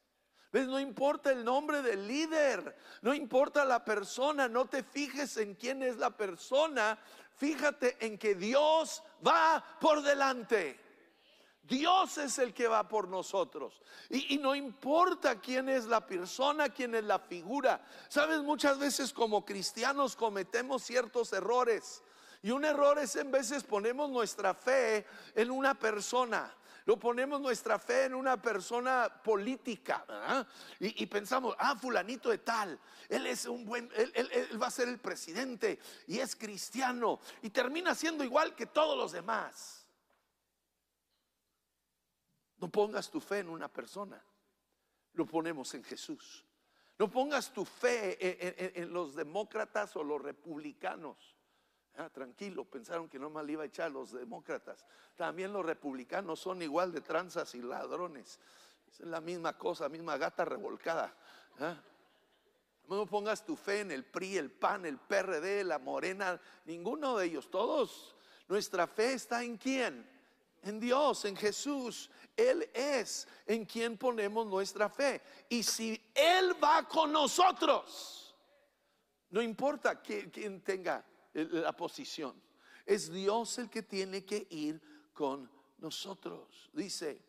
No 0.51 0.79
importa 0.79 1.31
el 1.31 1.43
nombre 1.43 1.81
del 1.81 2.07
líder, 2.07 2.77
no 3.01 3.13
importa 3.13 3.65
la 3.65 3.83
persona, 3.83 4.47
no 4.47 4.65
te 4.65 4.83
fijes 4.83 5.35
en 5.35 5.55
quién 5.55 5.83
es 5.83 5.97
la 5.97 6.11
persona, 6.11 6.97
fíjate 7.35 7.97
en 8.05 8.17
que 8.17 8.35
Dios 8.35 9.03
va 9.25 9.77
por 9.81 10.01
delante. 10.01 10.79
Dios 11.67 12.17
es 12.17 12.37
el 12.39 12.53
que 12.53 12.67
va 12.67 12.87
por 12.87 13.07
nosotros. 13.07 13.81
Y, 14.09 14.35
y, 14.35 14.37
no 14.37 14.55
importa 14.55 15.39
quién 15.39 15.69
es 15.69 15.85
la 15.85 16.05
persona, 16.05 16.69
quién 16.69 16.95
es 16.95 17.03
la 17.03 17.19
figura. 17.19 17.83
Sabes, 18.07 18.39
muchas 18.41 18.77
veces 18.77 19.11
como 19.11 19.45
cristianos 19.45 20.15
cometemos 20.15 20.83
ciertos 20.83 21.33
errores. 21.33 22.03
Y 22.43 22.51
un 22.51 22.63
error 22.63 22.99
es 22.99 23.15
en 23.15 23.31
veces 23.31 23.63
ponemos 23.63 24.09
nuestra 24.09 24.53
fe 24.53 25.05
en 25.33 25.49
una 25.49 25.73
persona. 25.73 26.53
Lo 26.85 26.99
ponemos 26.99 27.41
nuestra 27.41 27.79
fe 27.79 28.03
en 28.03 28.13
una 28.13 28.39
persona 28.39 29.09
política 29.23 30.05
y, 30.79 31.03
pensamos, 31.07 31.55
ah, 31.57 31.75
fulanito 31.75 32.29
de 32.29 32.37
tal, 32.37 32.79
él 33.09 33.25
es 33.25 33.45
un 33.45 33.65
buen, 33.65 33.89
él, 33.95 34.11
él 34.13 34.61
va 34.61 34.67
a 34.67 34.71
ser 34.71 34.87
el 34.89 34.99
presidente 34.99 35.79
y 36.05 36.19
es 36.19 36.35
cristiano 36.35 37.19
y 37.41 37.49
termina 37.49 37.95
siendo 37.95 38.23
igual 38.23 38.53
que 38.53 38.67
todos 38.67 38.95
los 38.95 39.11
demás. 39.11 39.84
No 42.57 42.69
pongas 42.69 43.09
tu 43.09 43.19
fe 43.19 43.39
en 43.39 43.49
una 43.49 43.67
persona, 43.67 44.23
lo 45.13 45.25
ponemos 45.25 45.73
en 45.73 45.83
Jesús. 45.83 46.45
No 46.97 47.09
pongas 47.09 47.51
tu 47.51 47.65
fe 47.65 48.79
en, 48.81 48.93
los 48.93 49.15
demócratas 49.15 49.95
o 49.97 50.03
los 50.03 50.21
republicanos. 50.21 51.35
Ah, 51.97 52.09
tranquilo, 52.09 52.65
pensaron 52.65 53.09
que 53.09 53.19
no 53.19 53.29
más 53.29 53.45
le 53.45 53.53
iba 53.53 53.63
a 53.63 53.65
echar 53.65 53.87
a 53.87 53.89
los 53.89 54.11
demócratas. 54.11 54.85
También 55.15 55.51
los 55.51 55.65
republicanos 55.65 56.39
son 56.39 56.61
igual 56.61 56.91
de 56.91 57.01
tranzas 57.01 57.53
y 57.55 57.61
ladrones. 57.61 58.39
Es 58.87 58.99
la 59.01 59.19
misma 59.19 59.57
cosa, 59.57 59.89
misma 59.89 60.17
gata 60.17 60.45
revolcada. 60.45 61.13
¿ah? 61.59 61.77
No 62.87 63.05
pongas 63.05 63.45
tu 63.45 63.55
fe 63.55 63.81
en 63.81 63.91
el 63.91 64.05
PRI, 64.05 64.37
el 64.37 64.51
PAN, 64.51 64.85
el 64.85 64.97
PRD, 64.97 65.63
la 65.63 65.79
Morena, 65.79 66.39
ninguno 66.65 67.17
de 67.17 67.25
ellos. 67.25 67.49
Todos. 67.49 68.15
Nuestra 68.47 68.87
fe 68.87 69.13
está 69.13 69.43
en 69.43 69.57
quién? 69.57 70.14
En 70.65 70.79
Dios, 70.79 71.23
en 71.25 71.37
Jesús. 71.37 72.09
Él 72.35 72.69
es 72.73 73.27
en 73.45 73.65
quien 73.65 73.97
ponemos 73.97 74.45
nuestra 74.45 74.89
fe. 74.89 75.21
Y 75.47 75.63
si 75.63 76.01
Él 76.13 76.61
va 76.61 76.87
con 76.87 77.11
nosotros, 77.11 78.35
no 79.29 79.41
importa 79.41 80.01
quién 80.01 80.61
tenga 80.61 81.05
la 81.33 81.71
posición. 81.75 82.41
Es 82.85 83.11
Dios 83.11 83.57
el 83.59 83.69
que 83.69 83.83
tiene 83.83 84.25
que 84.25 84.47
ir 84.49 84.81
con 85.13 85.49
nosotros. 85.77 86.69
Dice, 86.73 87.21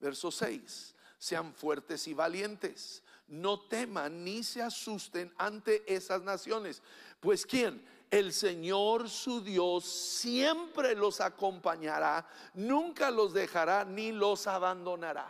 verso 0.00 0.30
6, 0.30 0.94
sean 1.18 1.52
fuertes 1.54 2.08
y 2.08 2.14
valientes, 2.14 3.02
no 3.26 3.60
teman 3.60 4.24
ni 4.24 4.42
se 4.42 4.62
asusten 4.62 5.32
ante 5.36 5.82
esas 5.92 6.22
naciones. 6.22 6.82
Pues 7.20 7.44
¿quién? 7.44 7.84
El 8.10 8.32
Señor 8.32 9.10
su 9.10 9.42
Dios 9.42 9.84
siempre 9.84 10.94
los 10.94 11.20
acompañará, 11.20 12.26
nunca 12.54 13.10
los 13.10 13.34
dejará 13.34 13.84
ni 13.84 14.12
los 14.12 14.46
abandonará. 14.46 15.28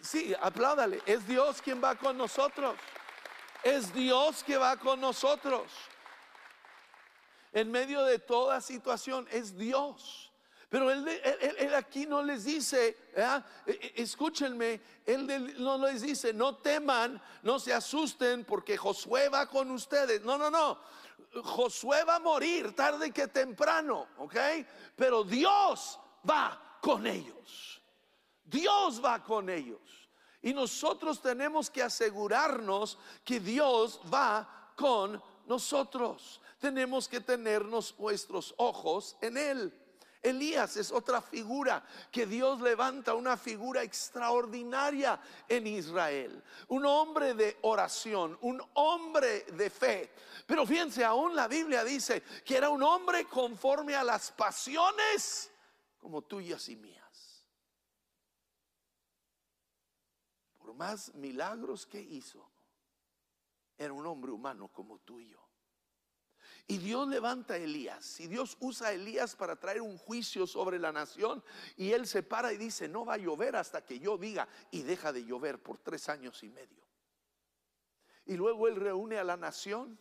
sí, 0.00 0.34
apláudale, 0.40 1.02
es 1.04 1.26
Dios 1.26 1.60
quien 1.60 1.82
va 1.82 1.96
con 1.96 2.16
nosotros. 2.16 2.76
Es 3.62 3.92
Dios 3.92 4.44
que 4.44 4.56
va 4.56 4.76
con 4.76 5.00
nosotros. 5.00 5.64
En 7.52 7.70
medio 7.70 8.04
de 8.04 8.18
toda 8.18 8.60
situación 8.60 9.26
es 9.30 9.56
Dios. 9.56 10.25
Pero 10.68 10.90
él, 10.90 11.74
aquí 11.74 12.06
no 12.06 12.22
les 12.22 12.44
dice, 12.44 12.96
e, 13.14 13.22
e, 13.66 14.02
escúchenme, 14.02 14.80
él 15.04 15.54
no 15.58 15.78
les 15.78 16.02
dice, 16.02 16.32
no 16.32 16.56
teman, 16.56 17.20
no 17.42 17.60
se 17.60 17.72
asusten 17.72 18.44
porque 18.44 18.76
Josué 18.76 19.28
va 19.28 19.46
con 19.46 19.70
ustedes. 19.70 20.22
No, 20.22 20.36
no, 20.36 20.50
no. 20.50 20.78
Josué 21.42 22.02
va 22.04 22.16
a 22.16 22.20
morir 22.20 22.74
tarde 22.74 23.12
que 23.12 23.28
temprano, 23.28 24.08
¿ok? 24.18 24.36
Pero 24.96 25.22
Dios 25.22 26.00
va 26.28 26.78
con 26.80 27.06
ellos. 27.06 27.80
Dios 28.44 29.04
va 29.04 29.22
con 29.22 29.48
ellos. 29.48 29.80
Y 30.42 30.52
nosotros 30.52 31.20
tenemos 31.20 31.70
que 31.70 31.82
asegurarnos 31.82 32.98
que 33.24 33.40
Dios 33.40 34.00
va 34.12 34.72
con 34.76 35.22
nosotros. 35.46 36.40
Tenemos 36.58 37.08
que 37.08 37.20
tenernos 37.20 37.94
nuestros 37.98 38.54
ojos 38.56 39.16
en 39.20 39.36
Él. 39.36 39.85
Elías 40.28 40.76
es 40.76 40.90
otra 40.90 41.20
figura 41.20 41.84
que 42.10 42.26
Dios 42.26 42.60
levanta, 42.60 43.14
una 43.14 43.36
figura 43.36 43.82
extraordinaria 43.82 45.20
en 45.48 45.66
Israel. 45.66 46.42
Un 46.68 46.84
hombre 46.84 47.34
de 47.34 47.58
oración, 47.62 48.36
un 48.40 48.62
hombre 48.74 49.42
de 49.52 49.70
fe. 49.70 50.12
Pero 50.46 50.66
fíjense, 50.66 51.04
aún 51.04 51.34
la 51.34 51.48
Biblia 51.48 51.84
dice 51.84 52.22
que 52.44 52.56
era 52.56 52.68
un 52.70 52.82
hombre 52.82 53.24
conforme 53.26 53.94
a 53.94 54.02
las 54.02 54.32
pasiones 54.32 55.52
como 55.98 56.22
tuyas 56.22 56.68
y 56.68 56.76
mías. 56.76 57.46
Por 60.58 60.74
más 60.74 61.14
milagros 61.14 61.86
que 61.86 62.00
hizo, 62.00 62.50
era 63.78 63.92
un 63.92 64.06
hombre 64.06 64.32
humano 64.32 64.68
como 64.68 64.98
tú. 64.98 65.16
Y 66.68 66.78
Dios 66.78 67.06
levanta 67.08 67.54
a 67.54 67.58
Elías. 67.58 68.18
Y 68.18 68.26
Dios 68.26 68.56
usa 68.60 68.88
a 68.88 68.92
Elías 68.92 69.36
para 69.36 69.54
traer 69.56 69.82
un 69.82 69.98
juicio 69.98 70.46
sobre 70.46 70.78
la 70.78 70.90
nación. 70.90 71.42
Y 71.76 71.92
él 71.92 72.06
se 72.06 72.22
para 72.24 72.52
y 72.52 72.56
dice, 72.56 72.88
no 72.88 73.04
va 73.04 73.14
a 73.14 73.18
llover 73.18 73.54
hasta 73.54 73.84
que 73.84 74.00
yo 74.00 74.18
diga. 74.18 74.48
Y 74.72 74.82
deja 74.82 75.12
de 75.12 75.24
llover 75.24 75.62
por 75.62 75.78
tres 75.78 76.08
años 76.08 76.42
y 76.42 76.48
medio. 76.48 76.84
Y 78.26 78.36
luego 78.36 78.66
él 78.66 78.76
reúne 78.76 79.18
a 79.18 79.24
la 79.24 79.36
nación. 79.36 79.96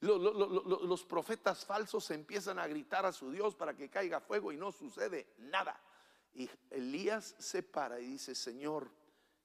Los, 0.00 1.04
profetas 1.04 1.64
falsos 1.64 2.10
empiezan 2.10 2.58
a 2.58 2.66
gritar 2.66 3.06
a 3.06 3.12
su 3.12 3.30
Dios 3.30 3.54
para 3.54 3.74
que 3.74 3.88
caiga 3.88 4.20
fuego 4.20 4.52
y 4.52 4.58
no 4.58 4.70
sucede 4.70 5.32
nada. 5.38 5.80
Y 6.34 6.50
Elías 6.68 7.34
se 7.38 7.62
para 7.62 7.98
y 7.98 8.06
dice, 8.06 8.34
Señor, 8.34 8.90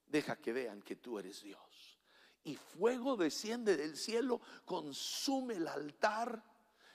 deja 0.06 0.36
que 0.36 0.52
vean 0.52 0.82
que 0.82 0.96
tú 0.96 1.18
eres 1.18 1.42
Dios. 1.42 1.69
Y 2.44 2.56
fuego 2.56 3.16
desciende 3.16 3.76
del 3.76 3.96
cielo, 3.96 4.40
consume 4.64 5.54
el 5.54 5.68
altar 5.68 6.42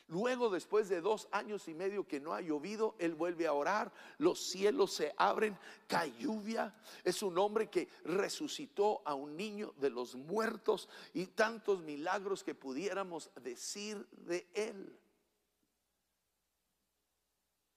Luego, 0.07 0.51
después 0.51 0.87
de 0.87 1.01
dos 1.01 1.27
años 1.31 1.67
y 1.67 1.73
medio 1.73 2.07
que 2.07 2.19
no 2.19 2.33
ha 2.33 2.41
llovido, 2.41 2.95
él 2.99 3.15
vuelve 3.15 3.47
a 3.47 3.53
orar, 3.53 3.91
los 4.19 4.39
cielos 4.39 4.93
se 4.93 5.15
abren, 5.17 5.57
cae 5.87 6.15
lluvia. 6.19 6.75
Es 7.03 7.23
un 7.23 7.37
hombre 7.39 7.71
que 7.71 7.89
resucitó 8.03 9.01
a 9.03 9.15
un 9.15 9.35
niño 9.35 9.73
de 9.77 9.89
los 9.89 10.15
muertos 10.15 10.89
y 11.13 11.25
tantos 11.27 11.81
milagros 11.81 12.43
que 12.43 12.53
pudiéramos 12.53 13.31
decir 13.41 14.07
de 14.11 14.47
él. 14.53 14.99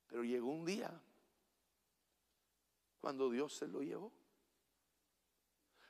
Pero 0.09 0.23
llegó 0.23 0.51
un 0.51 0.67
día 0.67 1.01
cuando 3.01 3.31
Dios 3.31 3.55
se 3.55 3.69
lo 3.69 3.81
llevó. 3.81 4.13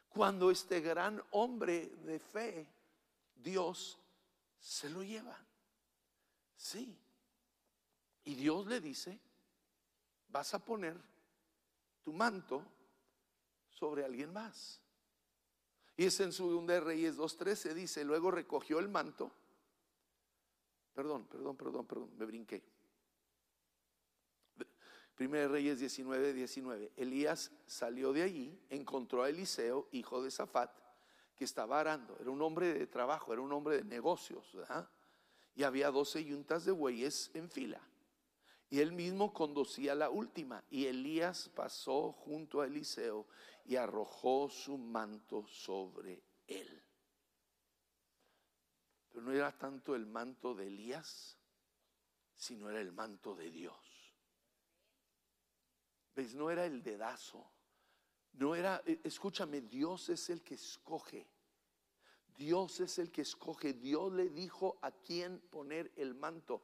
Cuando 0.09 0.50
este 0.50 0.81
gran 0.81 1.23
hombre 1.31 1.87
de 2.05 2.19
fe, 2.19 2.67
Dios 3.37 3.99
se 4.59 4.91
lo 4.91 5.03
lleva. 5.03 5.37
Sí. 6.57 6.99
Y 8.25 8.35
Dios 8.35 8.67
le 8.67 8.81
dice, 8.81 9.19
vas 10.29 10.53
a 10.55 10.59
poner 10.59 10.97
tu 12.03 12.12
manto 12.12 12.62
sobre 13.71 14.05
alguien 14.05 14.33
más. 14.33 14.81
Y 15.97 16.07
es 16.07 16.21
en 16.21 16.33
su 16.33 16.65
de 16.67 16.81
Reyes 16.81 17.17
2.13, 17.17 17.75
dice, 17.75 18.05
luego 18.05 18.31
recogió 18.31 18.79
el 18.79 18.88
manto. 18.88 19.33
Perdón, 20.95 21.27
perdón, 21.27 21.57
perdón, 21.57 21.87
perdón, 21.87 22.11
me 22.17 22.25
brinqué. 22.25 22.62
Primero 25.19 25.49
Reyes 25.49 25.81
19, 25.81 26.33
19. 26.33 26.93
Elías 26.97 27.51
salió 27.67 28.13
de 28.13 28.23
allí, 28.23 28.57
encontró 28.71 29.25
a 29.25 29.29
Eliseo, 29.29 29.89
hijo 29.91 30.23
de 30.23 30.31
Zafat, 30.31 30.71
que 31.35 31.45
estaba 31.45 31.81
arando. 31.81 32.17
Era 32.21 32.31
un 32.31 32.41
hombre 32.41 32.73
de 32.73 32.87
trabajo, 32.87 33.33
era 33.33 33.43
un 33.43 33.53
hombre 33.53 33.79
de 33.79 33.85
negocios. 33.85 34.49
¿verdad? 34.54 34.89
y 35.59 35.65
había 35.65 35.91
doce 35.91 36.25
yuntas 36.25 36.65
de 36.65 36.71
bueyes 36.71 37.33
en 37.35 37.50
fila. 37.50 37.81
Y 38.71 38.78
él 38.78 38.93
mismo 38.93 39.35
conducía 39.35 39.97
la 39.97 40.09
última. 40.09 40.63
Y 40.71 40.87
Elías 40.87 41.49
pasó 41.49 42.13
junto 42.13 42.61
a 42.61 42.67
Eliseo 42.67 43.26
y 43.65 43.75
arrojó 43.75 44.49
su 44.49 44.78
manto 44.78 45.45
sobre 45.49 46.23
él. 46.47 46.85
Pero 49.09 49.23
no 49.23 49.33
era 49.33 49.50
tanto 49.50 49.97
el 49.97 50.07
manto 50.07 50.54
de 50.54 50.69
Elías, 50.69 51.37
sino 52.37 52.71
era 52.71 52.81
el 52.81 52.93
manto 52.93 53.35
de 53.35 53.50
Dios. 53.50 53.88
¿Ves? 56.19 56.35
No 56.35 56.50
era 56.50 56.67
el 56.67 56.83
dedazo. 56.83 57.49
No 58.33 58.57
era, 58.57 58.83
e, 58.85 58.99
escúchame, 59.04 59.61
Dios 59.61 60.09
es 60.09 60.31
el 60.31 60.43
que 60.43 60.57
escoge. 60.57 61.25
Dios 62.37 62.81
es 62.81 62.99
el 62.99 63.13
que 63.13 63.23
escoge. 63.23 63.73
Dios 63.75 64.13
le 64.13 64.28
dijo 64.28 64.78
a 64.83 64.91
quién 64.91 65.39
poner 65.39 65.93
el 65.95 66.17
manto. 66.17 66.63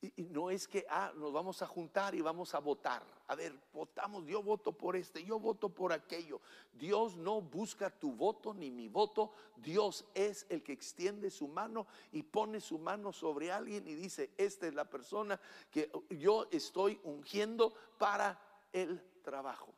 Y, 0.00 0.12
no 0.26 0.50
es 0.50 0.68
que 0.68 0.86
ah, 0.88 1.12
nos 1.16 1.32
vamos 1.32 1.62
a 1.62 1.66
juntar 1.66 2.14
y 2.14 2.20
vamos 2.20 2.54
a 2.54 2.60
votar. 2.60 3.04
A 3.26 3.34
ver, 3.34 3.58
votamos, 3.72 4.24
yo 4.24 4.40
voto 4.40 4.70
por 4.70 4.94
este, 4.94 5.24
yo 5.24 5.40
voto 5.40 5.68
por 5.68 5.92
aquello. 5.92 6.40
Dios 6.72 7.16
no 7.16 7.40
busca 7.40 7.90
tu 7.90 8.12
voto 8.12 8.54
ni 8.54 8.70
mi 8.70 8.86
voto. 8.86 9.32
Dios 9.56 10.04
es 10.14 10.46
el 10.48 10.62
que 10.62 10.72
extiende 10.72 11.32
su 11.32 11.48
mano 11.48 11.88
y 12.12 12.22
pone 12.22 12.60
su 12.60 12.78
mano 12.78 13.12
sobre 13.12 13.50
alguien 13.50 13.88
y 13.88 13.96
dice, 13.96 14.30
esta 14.36 14.68
es 14.68 14.74
la 14.74 14.88
persona 14.88 15.40
que 15.72 15.90
yo 16.10 16.46
estoy 16.52 17.00
ungiendo 17.02 17.74
para 17.98 18.45
el 18.76 19.02
trabajo. 19.22 19.74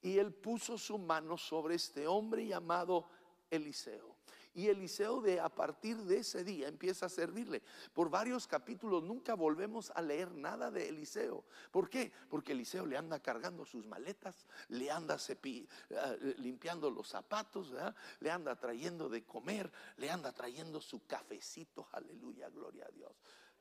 Y 0.00 0.18
él 0.18 0.32
puso 0.32 0.78
su 0.78 0.98
mano 0.98 1.36
sobre 1.36 1.74
este 1.74 2.06
hombre 2.06 2.46
llamado 2.46 3.08
Eliseo. 3.50 4.16
Y 4.54 4.68
Eliseo 4.68 5.20
de 5.20 5.40
a 5.40 5.48
partir 5.48 5.96
de 5.98 6.18
ese 6.18 6.42
día 6.42 6.68
empieza 6.68 7.06
a 7.06 7.08
servirle. 7.08 7.62
Por 7.92 8.08
varios 8.08 8.46
capítulos 8.46 9.02
nunca 9.02 9.34
volvemos 9.34 9.90
a 9.94 10.02
leer 10.02 10.32
nada 10.32 10.70
de 10.70 10.88
Eliseo. 10.88 11.44
¿Por 11.70 11.90
qué? 11.90 12.12
Porque 12.28 12.52
Eliseo 12.52 12.86
le 12.86 12.96
anda 12.96 13.20
cargando 13.20 13.64
sus 13.64 13.84
maletas, 13.86 14.46
le 14.68 14.90
anda 14.90 15.16
eh, 15.28 16.34
limpiando 16.38 16.90
los 16.90 17.08
zapatos, 17.08 17.72
le 18.20 18.30
anda 18.30 18.56
trayendo 18.56 19.08
de 19.08 19.24
comer, 19.24 19.70
le 19.96 20.10
anda 20.10 20.32
trayendo 20.32 20.80
su 20.80 21.06
cafecito. 21.06 21.88
Aleluya, 21.92 22.48
gloria 22.48 22.86
a 22.86 22.90
Dios. 22.90 23.12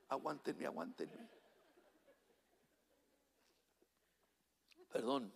Aguántenme, 0.09 0.65
aguántenme. 0.65 1.46
Perdón. 4.97 5.31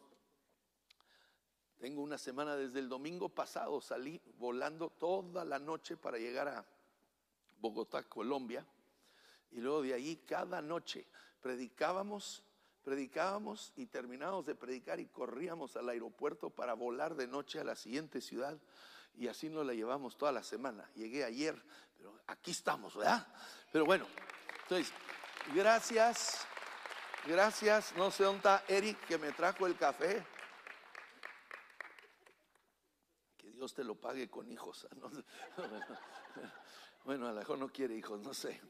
Tengo 1.78 2.02
una 2.02 2.17
semana 2.17 2.56
desde 2.56 2.80
el 2.80 2.89
domingo 2.89 3.30
pasado, 3.30 3.80
salí 3.80 4.19
volando 4.39 4.89
toda 4.89 5.45
la 5.45 5.60
noche 5.60 5.95
para 5.97 6.17
llegar 6.17 6.47
a 6.47 6.65
Bogotá, 7.60 8.02
Colombia. 8.10 8.65
Y 9.52 9.60
luego 9.60 9.84
de 9.84 9.93
ahí 9.93 10.15
cada 10.28 10.63
noche 10.63 11.06
predicábamos, 11.41 12.43
predicábamos 12.84 13.71
y 13.76 13.86
terminábamos 13.86 14.47
de 14.47 14.56
predicar 14.56 15.00
y 15.00 15.06
corríamos 15.06 15.78
al 15.78 15.89
aeropuerto 15.89 16.50
para 16.50 16.74
volar 16.74 17.13
de 17.13 17.28
noche 17.28 17.60
a 17.60 17.63
la 17.63 17.76
siguiente 17.76 18.19
ciudad. 18.19 18.58
Y 19.13 19.28
así 19.28 19.47
nos 19.47 19.63
la 19.63 19.76
llevamos 19.76 20.17
toda 20.17 20.32
la 20.32 20.41
semana. 20.41 20.89
Llegué 20.95 21.24
ayer, 21.24 21.56
pero 21.95 22.19
aquí 22.26 22.50
estamos, 22.50 22.97
¿verdad? 22.97 23.28
Pero 23.71 23.86
bueno, 23.86 24.08
entonces, 24.63 24.91
gracias, 25.54 26.47
gracias. 27.25 27.95
No 27.95 28.12
sé 28.12 28.23
dónde 28.23 28.49
Eric 28.67 29.05
que 29.07 29.17
me 29.17 29.31
trajo 29.31 29.67
el 29.67 29.77
café. 29.77 30.25
Dios 33.62 33.75
te 33.75 33.84
lo 33.84 33.93
pague 33.93 34.29
con 34.29 34.51
hijos. 34.51 34.88
Bueno, 37.03 37.27
a 37.27 37.31
lo 37.31 37.39
mejor 37.39 37.57
no 37.57 37.67
quiere 37.67 37.95
hijos, 37.95 38.19
no 38.21 38.31
sé. 38.31 38.62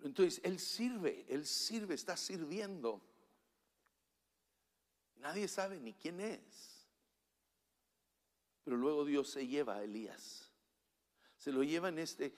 Entonces, 0.00 0.40
Él 0.44 0.60
sirve, 0.60 1.26
Él 1.28 1.44
sirve, 1.44 1.94
está 1.96 2.16
sirviendo. 2.16 3.02
Nadie 5.16 5.48
sabe 5.48 5.80
ni 5.80 5.94
quién 5.94 6.20
es. 6.20 6.86
Pero 8.62 8.76
luego 8.76 9.04
Dios 9.04 9.28
se 9.28 9.46
lleva 9.46 9.76
a 9.76 9.82
Elías. 9.82 10.47
Se 11.48 11.52
lo 11.52 11.62
lleva 11.62 11.88
en 11.88 11.98
este 11.98 12.34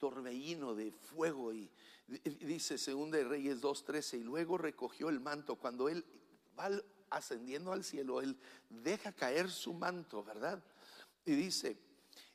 torbellino 0.00 0.74
de 0.74 0.90
fuego 0.90 1.52
y 1.54 1.70
dice 2.08 2.76
según 2.76 3.08
de 3.12 3.22
Reyes 3.22 3.60
2:13 3.60 4.18
y 4.18 4.24
luego 4.24 4.58
recogió 4.58 5.10
el 5.10 5.20
manto 5.20 5.54
cuando 5.54 5.88
él 5.88 6.04
va 6.58 6.68
ascendiendo 7.08 7.72
al 7.72 7.84
cielo, 7.84 8.20
él 8.20 8.36
deja 8.68 9.12
caer 9.12 9.48
su 9.48 9.74
manto, 9.74 10.24
¿verdad? 10.24 10.60
Y 11.24 11.36
dice, 11.36 11.78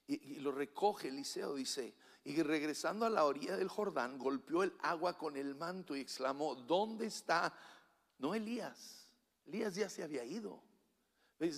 y, 0.08 0.40
lo 0.40 0.54
recoge 0.54 1.10
Eliseo, 1.10 1.56
dice, 1.56 1.94
y 2.24 2.42
regresando 2.42 3.06
a 3.06 3.10
la 3.10 3.26
orilla 3.26 3.58
del 3.58 3.68
Jordán, 3.68 4.18
golpeó 4.18 4.64
el 4.64 4.72
agua 4.80 5.18
con 5.18 5.36
el 5.36 5.56
manto 5.56 5.94
y 5.94 6.00
exclamó, 6.00 6.56
¿dónde 6.56 7.08
está? 7.08 7.54
No 8.18 8.34
Elías, 8.34 9.10
Elías 9.46 9.76
ya 9.76 9.90
se 9.90 10.04
había 10.04 10.24
ido. 10.24 10.64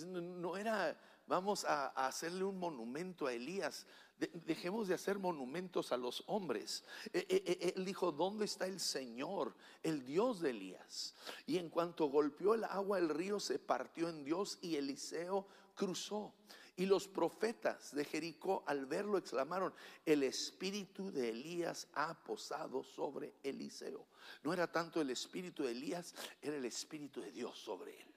No, 0.08 0.56
era 0.56 0.98
vamos 1.26 1.64
a, 1.64 1.88
hacerle 1.88 2.44
un 2.44 2.58
monumento 2.58 3.26
a 3.26 3.32
Elías. 3.32 3.86
Dejemos 4.18 4.88
de 4.88 4.94
hacer 4.94 5.18
monumentos 5.18 5.92
a 5.92 5.96
los 5.96 6.24
hombres. 6.26 6.84
E, 7.12 7.26
e, 7.28 7.42
e, 7.46 7.74
él 7.76 7.84
dijo, 7.84 8.12
¿dónde 8.12 8.44
está 8.44 8.66
el 8.66 8.80
Señor, 8.80 9.54
el 9.82 10.04
Dios 10.04 10.40
de 10.40 10.50
Elías? 10.50 11.14
Y 11.46 11.58
en 11.58 11.68
cuanto 11.68 12.06
golpeó 12.06 12.54
el 12.54 12.64
agua, 12.64 12.98
el 12.98 13.08
río 13.08 13.40
se 13.40 13.58
partió 13.58 14.08
en 14.08 14.24
Dios 14.24 14.58
y 14.62 14.76
Eliseo 14.76 15.46
cruzó. 15.74 16.32
Y 16.78 16.84
los 16.84 17.08
profetas 17.08 17.94
de 17.94 18.04
Jericó 18.04 18.62
al 18.66 18.84
verlo 18.84 19.16
exclamaron, 19.16 19.72
el 20.04 20.22
espíritu 20.22 21.10
de 21.10 21.30
Elías 21.30 21.88
ha 21.94 22.22
posado 22.22 22.84
sobre 22.84 23.34
Eliseo. 23.42 24.06
No 24.42 24.52
era 24.52 24.70
tanto 24.70 25.00
el 25.00 25.08
espíritu 25.08 25.62
de 25.64 25.72
Elías, 25.72 26.14
era 26.42 26.56
el 26.56 26.64
espíritu 26.66 27.22
de 27.22 27.32
Dios 27.32 27.58
sobre 27.58 27.98
él. 27.98 28.15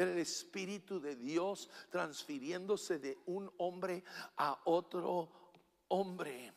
Era 0.00 0.12
el 0.12 0.18
espíritu 0.18 0.98
de 0.98 1.14
Dios 1.14 1.68
transfiriéndose 1.90 2.98
de 2.98 3.18
un 3.26 3.52
hombre 3.58 4.02
a 4.38 4.58
otro 4.64 5.52
hombre. 5.88 6.54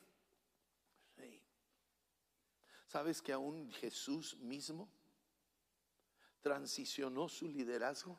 ¿Sabes 2.88 3.21
que 3.21 3.34
aún 3.34 3.69
Jesús 3.73 4.38
mismo 4.38 4.89
transicionó 6.39 7.27
su 7.27 7.49
liderazgo? 7.49 8.17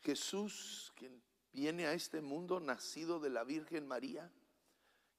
Jesús, 0.00 0.92
quien 0.96 1.22
viene 1.52 1.86
a 1.86 1.92
este 1.92 2.20
mundo 2.20 2.58
nacido 2.58 3.20
de 3.20 3.30
la 3.30 3.44
Virgen 3.44 3.86
María, 3.86 4.32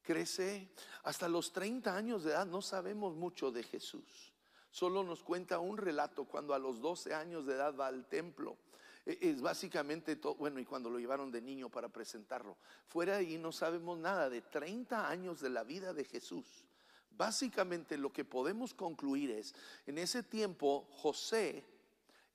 crece 0.02 0.74
hasta 1.04 1.30
los 1.30 1.54
30 1.54 1.96
años 1.96 2.26
de 2.26 2.32
edad, 2.32 2.46
no 2.46 2.62
sabemos 2.62 3.16
mucho 3.16 3.50
de 3.50 3.64
Jesús. 3.64 4.34
Solo 4.72 5.04
nos 5.04 5.24
cuenta 5.24 5.60
un 5.60 5.78
relato 5.78 6.26
cuando 6.26 6.54
a 6.54 6.60
los 6.60 6.82
12 6.82 7.14
años 7.14 7.46
de 7.46 7.56
edad 7.56 7.76
va 7.76 7.88
al 7.88 8.06
templo. 8.08 8.58
E, 9.06 9.18
es 9.22 9.42
básicamente 9.42 10.16
todo, 10.16 10.36
bueno, 10.36 10.60
y 10.60 10.66
cuando 10.66 10.90
lo 10.90 11.00
llevaron 11.00 11.32
de 11.32 11.42
niño 11.42 11.70
para 11.70 11.90
presentarlo. 11.90 12.58
Fuera 12.88 13.14
de 13.14 13.20
ahí 13.20 13.38
no 13.38 13.52
sabemos 13.52 13.98
nada 13.98 14.30
de 14.30 14.42
30 14.42 15.10
años 15.10 15.40
de 15.40 15.50
la 15.50 15.64
vida 15.64 15.94
de 15.94 16.04
Jesús. 16.04 16.66
Básicamente 17.12 17.98
lo 17.98 18.14
que 18.14 18.26
podemos 18.26 18.74
concluir 18.74 19.32
es, 19.32 19.56
en 19.86 19.98
ese 19.98 20.22
tiempo 20.22 20.88
José, 20.92 21.66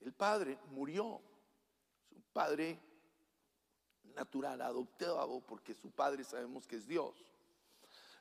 el 0.00 0.12
padre, 0.12 0.58
murió. 0.70 1.20
Su 2.08 2.20
padre 2.32 2.80
natural, 4.14 4.60
adoptado, 4.60 5.40
porque 5.40 5.74
su 5.74 5.90
padre 5.90 6.24
sabemos 6.24 6.66
que 6.66 6.76
es 6.76 6.86
Dios. 6.86 7.14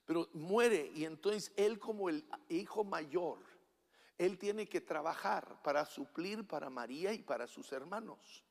Pero 0.06 0.30
muere 0.34 0.92
y 0.94 1.06
entonces 1.06 1.52
él 1.56 1.80
como 1.80 2.10
el 2.10 2.26
hijo 2.50 2.84
mayor, 2.84 3.40
él 4.26 4.38
tiene 4.38 4.68
que 4.68 4.82
trabajar 4.82 5.62
para 5.64 5.86
suplir 5.86 6.46
para 6.48 6.70
María 6.70 7.14
y 7.14 7.20
para 7.22 7.48
sus 7.48 7.72
hermanos. 7.72 8.44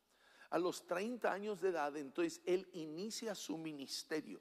A 0.51 0.59
los 0.59 0.87
30 0.87 1.33
años 1.33 1.61
de 1.61 1.69
edad, 1.69 1.97
entonces 1.97 2.41
él 2.45 2.69
inicia 2.73 3.35
su 3.35 3.57
ministerio. 3.57 4.41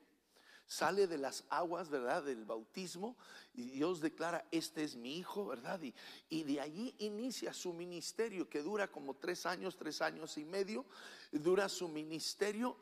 Sale 0.65 1.07
de 1.07 1.17
las 1.17 1.43
aguas, 1.49 1.89
¿verdad? 1.89 2.23
Del 2.23 2.45
bautismo 2.45 3.17
y 3.53 3.69
Dios 3.69 4.01
declara, 4.01 4.45
este 4.51 4.83
es 4.83 4.95
mi 4.95 5.17
hijo, 5.17 5.47
¿verdad? 5.47 5.81
Y, 5.81 5.93
y 6.29 6.43
de 6.43 6.61
allí 6.61 6.95
inicia 6.99 7.53
su 7.53 7.73
ministerio 7.73 8.49
que 8.49 8.61
dura 8.61 8.87
como 8.87 9.15
tres 9.15 9.45
años, 9.45 9.77
tres 9.77 10.01
años 10.01 10.37
y 10.37 10.45
medio. 10.45 10.85
Dura 11.31 11.69
su 11.69 11.87
ministerio 11.87 12.77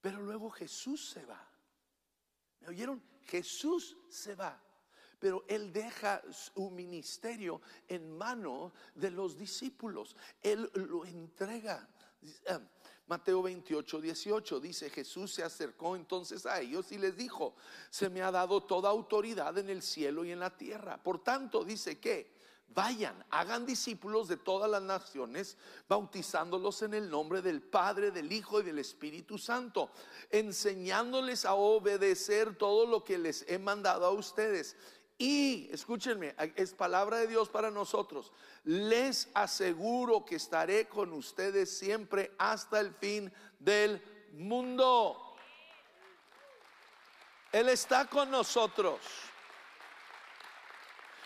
pero 0.00 0.22
luego 0.22 0.50
Jesús 0.50 1.10
se 1.10 1.24
va. 1.24 1.46
¿Me 2.60 2.68
oyeron? 2.68 3.02
Jesús 3.24 3.96
se 4.08 4.34
va. 4.34 4.60
Pero 5.18 5.44
él 5.48 5.72
deja 5.72 6.22
su 6.30 6.70
ministerio 6.70 7.60
en 7.88 8.16
manos 8.16 8.72
de 8.94 9.10
los 9.10 9.36
discípulos. 9.36 10.16
Él 10.42 10.70
lo 10.74 11.04
entrega. 11.04 11.88
Ah, 12.48 12.60
Mateo 13.08 13.40
28, 13.42 14.00
18 14.02 14.60
dice, 14.60 14.90
Jesús 14.90 15.32
se 15.32 15.42
acercó 15.42 15.96
entonces 15.96 16.44
a 16.44 16.60
ellos 16.60 16.92
y 16.92 16.98
les 16.98 17.16
dijo, 17.16 17.56
se 17.88 18.10
me 18.10 18.20
ha 18.20 18.30
dado 18.30 18.62
toda 18.62 18.90
autoridad 18.90 19.56
en 19.56 19.70
el 19.70 19.80
cielo 19.82 20.24
y 20.24 20.32
en 20.32 20.40
la 20.40 20.54
tierra. 20.54 21.02
Por 21.02 21.22
tanto, 21.22 21.64
dice 21.64 21.98
que 21.98 22.38
Vayan, 22.74 23.24
hagan 23.30 23.64
discípulos 23.64 24.28
de 24.28 24.36
todas 24.36 24.70
las 24.70 24.82
naciones, 24.82 25.56
bautizándolos 25.88 26.82
en 26.82 26.92
el 26.92 27.08
nombre 27.08 27.40
del 27.40 27.62
Padre, 27.62 28.10
del 28.10 28.30
Hijo 28.30 28.60
y 28.60 28.62
del 28.62 28.78
Espíritu 28.78 29.38
Santo, 29.38 29.90
enseñándoles 30.30 31.46
a 31.46 31.54
obedecer 31.54 32.56
todo 32.56 32.86
lo 32.86 33.02
que 33.04 33.16
les 33.16 33.44
he 33.48 33.58
mandado 33.58 34.04
a 34.04 34.10
ustedes. 34.10 34.76
Y, 35.20 35.68
escúchenme, 35.72 36.36
es 36.54 36.72
palabra 36.72 37.18
de 37.18 37.26
Dios 37.26 37.48
para 37.48 37.72
nosotros. 37.72 38.30
Les 38.62 39.28
aseguro 39.34 40.24
que 40.24 40.36
estaré 40.36 40.86
con 40.86 41.12
ustedes 41.12 41.76
siempre 41.76 42.32
hasta 42.38 42.78
el 42.78 42.94
fin 42.94 43.32
del 43.58 44.00
mundo. 44.34 45.36
Él 47.50 47.68
está 47.68 48.06
con 48.06 48.30
nosotros. 48.30 49.00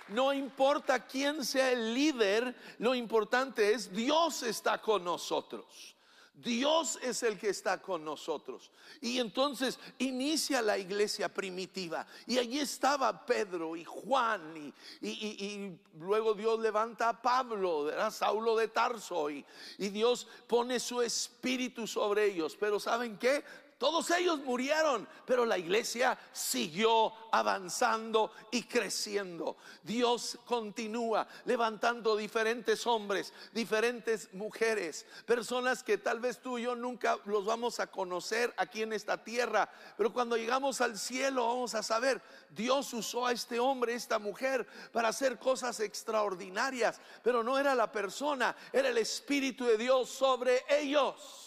No 0.08 0.32
importa 0.32 1.06
quién 1.06 1.44
sea 1.44 1.70
el 1.70 1.92
líder, 1.92 2.56
lo 2.78 2.94
importante 2.94 3.72
es 3.72 3.92
Dios 3.92 4.42
está 4.42 4.80
con 4.80 5.04
nosotros. 5.04 5.96
Dios 6.34 6.98
es 7.02 7.22
el 7.22 7.38
que 7.38 7.50
está 7.50 7.80
con 7.80 8.04
nosotros. 8.04 8.70
Y 9.00 9.18
entonces 9.18 9.78
inicia 9.98 10.62
la 10.62 10.78
iglesia 10.78 11.28
primitiva. 11.28 12.06
Y 12.26 12.38
allí 12.38 12.58
estaba 12.58 13.24
Pedro 13.26 13.76
y 13.76 13.84
Juan. 13.84 14.72
Y, 15.00 15.72
luego 15.98 16.34
Dios 16.34 16.58
levanta 16.60 17.10
a 17.10 17.22
Pablo, 17.22 17.90
era 17.90 18.10
Saulo 18.10 18.56
de 18.56 18.68
Tarso. 18.68 19.30
Y, 19.30 19.44
y 19.78 19.88
Dios 19.90 20.26
pone 20.46 20.80
su 20.80 21.02
espíritu 21.02 21.86
sobre 21.86 22.32
ellos. 22.32 22.56
Pero 22.58 22.80
¿saben 22.80 23.18
qué? 23.18 23.44
Todos 23.82 24.12
ellos 24.12 24.38
murieron, 24.44 25.08
pero 25.26 25.44
la 25.44 25.58
iglesia 25.58 26.16
siguió 26.30 27.12
avanzando 27.32 28.30
y 28.52 28.62
creciendo. 28.62 29.56
Dios 29.82 30.38
continúa 30.44 31.26
levantando 31.46 32.16
diferentes 32.16 32.86
hombres, 32.86 33.32
diferentes 33.52 34.32
mujeres, 34.34 35.04
personas 35.26 35.82
que 35.82 35.98
tal 35.98 36.20
vez 36.20 36.38
tú 36.38 36.58
y 36.58 36.62
yo 36.62 36.76
nunca 36.76 37.18
los 37.24 37.44
vamos 37.44 37.80
a 37.80 37.88
conocer 37.88 38.54
aquí 38.56 38.82
en 38.82 38.92
esta 38.92 39.24
tierra, 39.24 39.68
pero 39.96 40.12
cuando 40.12 40.36
llegamos 40.36 40.80
al 40.80 40.96
cielo 40.96 41.48
vamos 41.48 41.74
a 41.74 41.82
saber, 41.82 42.22
Dios 42.50 42.94
usó 42.94 43.26
a 43.26 43.32
este 43.32 43.58
hombre, 43.58 43.94
esta 43.94 44.20
mujer, 44.20 44.64
para 44.92 45.08
hacer 45.08 45.40
cosas 45.40 45.80
extraordinarias, 45.80 47.00
pero 47.24 47.42
no 47.42 47.58
era 47.58 47.74
la 47.74 47.90
persona, 47.90 48.54
era 48.72 48.90
el 48.90 48.98
Espíritu 48.98 49.64
de 49.64 49.76
Dios 49.76 50.08
sobre 50.08 50.62
ellos. 50.68 51.41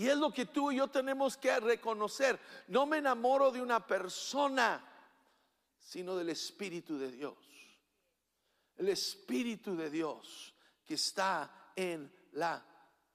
Y 0.00 0.08
es 0.08 0.16
lo 0.16 0.32
que 0.32 0.46
tú 0.46 0.72
y 0.72 0.76
yo 0.76 0.88
tenemos 0.88 1.36
que 1.36 1.60
reconocer. 1.60 2.40
No 2.68 2.86
me 2.86 2.96
enamoro 2.96 3.50
de 3.50 3.60
una 3.60 3.86
persona, 3.86 4.82
sino 5.78 6.16
del 6.16 6.30
Espíritu 6.30 6.98
de 6.98 7.12
Dios. 7.12 7.36
El 8.78 8.88
Espíritu 8.88 9.76
de 9.76 9.90
Dios 9.90 10.54
que 10.86 10.94
está 10.94 11.72
en 11.76 12.10
la 12.32 12.64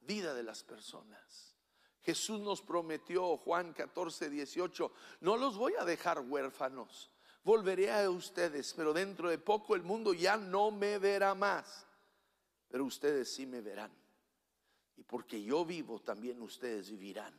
vida 0.02 0.36
de 0.36 0.44
las 0.44 0.62
personas. 0.62 1.56
Jesús 2.04 2.40
nos 2.40 2.62
prometió, 2.62 3.36
Juan 3.38 3.74
14, 3.74 4.30
18, 4.30 4.92
no 5.22 5.38
los 5.38 5.58
voy 5.58 5.74
a 5.80 5.86
dejar 5.86 6.20
huérfanos, 6.20 7.10
volveré 7.44 7.92
a 7.92 8.08
ustedes, 8.12 8.76
pero 8.76 8.94
dentro 8.94 9.32
de 9.32 9.40
poco 9.40 9.74
el 9.74 9.82
mundo 9.82 10.14
ya 10.14 10.38
no 10.38 10.70
me 10.70 11.00
verá 11.00 11.34
más, 11.34 11.88
pero 12.70 12.86
ustedes 12.86 13.34
sí 13.34 13.48
me 13.48 13.62
verán. 13.62 14.05
Y 14.98 15.04
porque 15.04 15.42
yo 15.44 15.66
vivo, 15.66 16.00
también 16.02 16.42
ustedes 16.42 16.90
vivirán. 16.90 17.34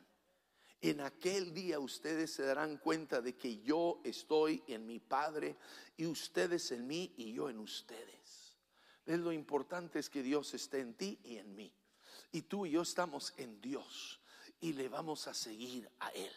En 0.79 1.01
aquel 1.01 1.53
día 1.53 1.79
ustedes 1.79 2.31
se 2.31 2.43
darán 2.43 2.77
cuenta 2.77 3.19
de 3.19 3.35
que 3.35 3.59
yo 3.61 3.99
estoy 4.03 4.63
en 4.67 4.85
mi 4.85 4.99
Padre 4.99 5.55
y 5.95 6.05
ustedes 6.05 6.71
en 6.71 6.85
mí 6.85 7.13
y 7.17 7.33
yo 7.33 7.49
en 7.49 7.59
ustedes. 7.59 8.57
Es 9.05 9.19
lo 9.19 9.31
importante 9.31 9.99
es 9.99 10.09
que 10.09 10.21
Dios 10.21 10.53
esté 10.53 10.81
en 10.81 10.93
ti 10.93 11.19
y 11.23 11.37
en 11.37 11.55
mí. 11.55 11.73
Y 12.31 12.43
tú 12.43 12.65
y 12.65 12.71
yo 12.71 12.81
estamos 12.81 13.33
en 13.37 13.59
Dios 13.59 14.19
y 14.59 14.73
le 14.73 14.89
vamos 14.89 15.27
a 15.27 15.33
seguir 15.33 15.89
a 15.99 16.09
Él. 16.09 16.31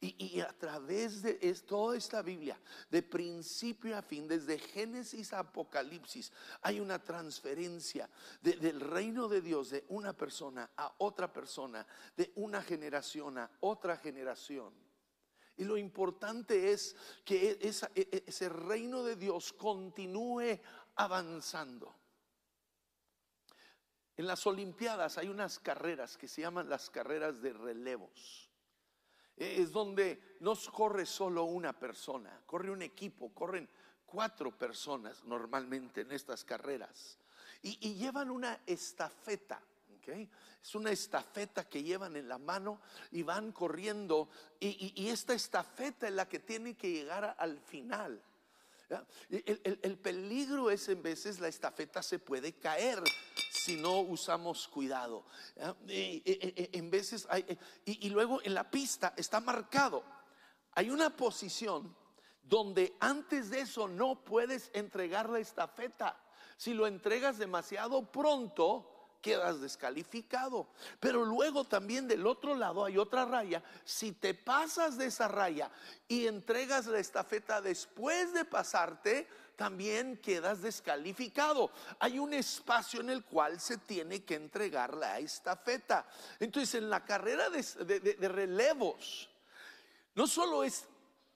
Y, 0.00 0.40
a 0.40 0.52
través 0.52 1.22
de 1.22 1.34
toda 1.66 1.96
esta 1.96 2.22
Biblia, 2.22 2.56
de 2.88 3.02
principio 3.02 3.96
a 3.96 4.02
fin, 4.02 4.28
desde 4.28 4.56
Génesis 4.56 5.32
a 5.32 5.40
Apocalipsis, 5.40 6.30
hay 6.62 6.78
una 6.78 7.02
transferencia 7.02 8.08
del 8.40 8.80
reino 8.80 9.26
de 9.26 9.40
Dios 9.40 9.70
de 9.70 9.84
una 9.88 10.12
persona 10.12 10.70
a 10.76 10.94
otra 10.98 11.32
persona, 11.32 11.84
de 12.16 12.30
una 12.36 12.62
generación 12.62 13.38
a 13.38 13.50
otra 13.58 13.96
generación. 13.96 14.72
Y 15.56 15.64
lo 15.64 15.76
importante 15.76 16.70
es 16.70 16.94
que 17.24 17.58
e, 17.60 17.68
e, 17.96 18.24
ese 18.24 18.48
reino 18.48 19.02
de 19.02 19.16
Dios 19.16 19.52
continúe 19.52 20.60
avanzando. 20.94 21.92
En 24.16 24.28
las 24.28 24.46
Olimpiadas 24.46 25.18
hay 25.18 25.28
unas 25.28 25.58
carreras 25.58 26.16
que 26.16 26.28
se 26.28 26.42
llaman 26.42 26.68
las 26.68 26.88
carreras 26.88 27.42
de 27.42 27.52
relevos 27.52 28.47
es 29.38 29.70
donde 29.72 30.36
no 30.40 30.54
corre 30.72 31.06
solo 31.06 31.44
una 31.44 31.72
persona, 31.72 32.42
corre 32.46 32.70
un 32.70 32.82
equipo, 32.82 33.32
corren 33.32 33.68
cuatro 34.04 34.56
personas 34.56 35.22
normalmente 35.24 36.00
en 36.00 36.12
estas 36.12 36.44
carreras 36.44 37.18
y, 37.62 37.94
llevan 37.94 38.30
una 38.30 38.60
estafeta. 38.66 39.60
¿ok? 39.98 40.08
Es 40.62 40.74
una 40.74 40.90
estafeta 40.90 41.68
que 41.68 41.82
llevan 41.82 42.16
en 42.16 42.28
la 42.28 42.38
mano 42.38 42.80
y 43.12 43.22
van 43.22 43.52
corriendo 43.52 44.28
y, 44.60 45.08
esta 45.08 45.34
estafeta 45.34 46.08
es 46.08 46.14
la 46.14 46.28
que 46.28 46.40
tiene 46.40 46.76
que 46.76 46.90
llegar 46.90 47.36
al 47.38 47.58
final. 47.60 48.22
el- 49.28 49.78
el 49.82 49.98
peligro 49.98 50.70
es 50.70 50.88
en 50.88 51.02
veces 51.02 51.40
la 51.40 51.48
estafeta 51.48 52.02
se 52.02 52.18
puede 52.18 52.54
caer 52.54 53.02
si 53.50 53.76
no 53.76 54.00
usamos 54.00 54.68
cuidado. 54.68 55.24
y- 55.88 56.22
en 56.72 56.90
veces 56.90 57.26
hay, 57.30 57.44
y, 57.84 58.06
y 58.06 58.10
luego 58.10 58.40
en 58.42 58.54
la 58.54 58.70
pista 58.70 59.14
está 59.16 59.40
marcado. 59.40 60.02
Hay 60.72 60.90
una 60.90 61.10
posición 61.16 61.94
donde 62.42 62.96
antes 63.00 63.50
de 63.50 63.60
eso 63.60 63.88
no 63.88 64.24
puedes 64.24 64.70
entregar 64.72 65.28
la 65.28 65.38
estafeta. 65.38 66.16
Si 66.56 66.72
lo 66.74 66.86
entregas 66.86 67.38
demasiado 67.38 68.10
pronto, 68.10 69.16
quedas 69.20 69.60
descalificado. 69.60 70.68
Pero 71.00 71.24
luego 71.24 71.64
también 71.64 72.08
del 72.08 72.26
otro 72.26 72.54
lado 72.54 72.84
hay 72.84 72.96
otra 72.98 73.24
raya. 73.24 73.62
Si 73.84 74.12
te 74.12 74.34
pasas 74.34 74.96
de 74.96 75.06
esa 75.06 75.28
raya 75.28 75.70
y 76.06 76.26
entregas 76.26 76.86
la 76.86 76.98
estafeta 76.98 77.60
después 77.60 78.32
de 78.32 78.44
pasarte, 78.44 79.28
también 79.58 80.18
quedas 80.18 80.62
descalificado. 80.62 81.72
Hay 81.98 82.20
un 82.20 82.32
espacio 82.32 83.00
en 83.00 83.10
el 83.10 83.24
cual 83.24 83.58
se 83.58 83.78
tiene 83.78 84.22
que 84.24 84.36
entregar 84.36 84.94
la 84.94 85.18
estafeta. 85.18 86.06
Entonces, 86.38 86.76
en 86.76 86.88
la 86.88 87.04
carrera 87.04 87.50
de, 87.50 88.28
relevos, 88.28 89.28
no 90.14 90.28
solo 90.28 90.62
es 90.62 90.86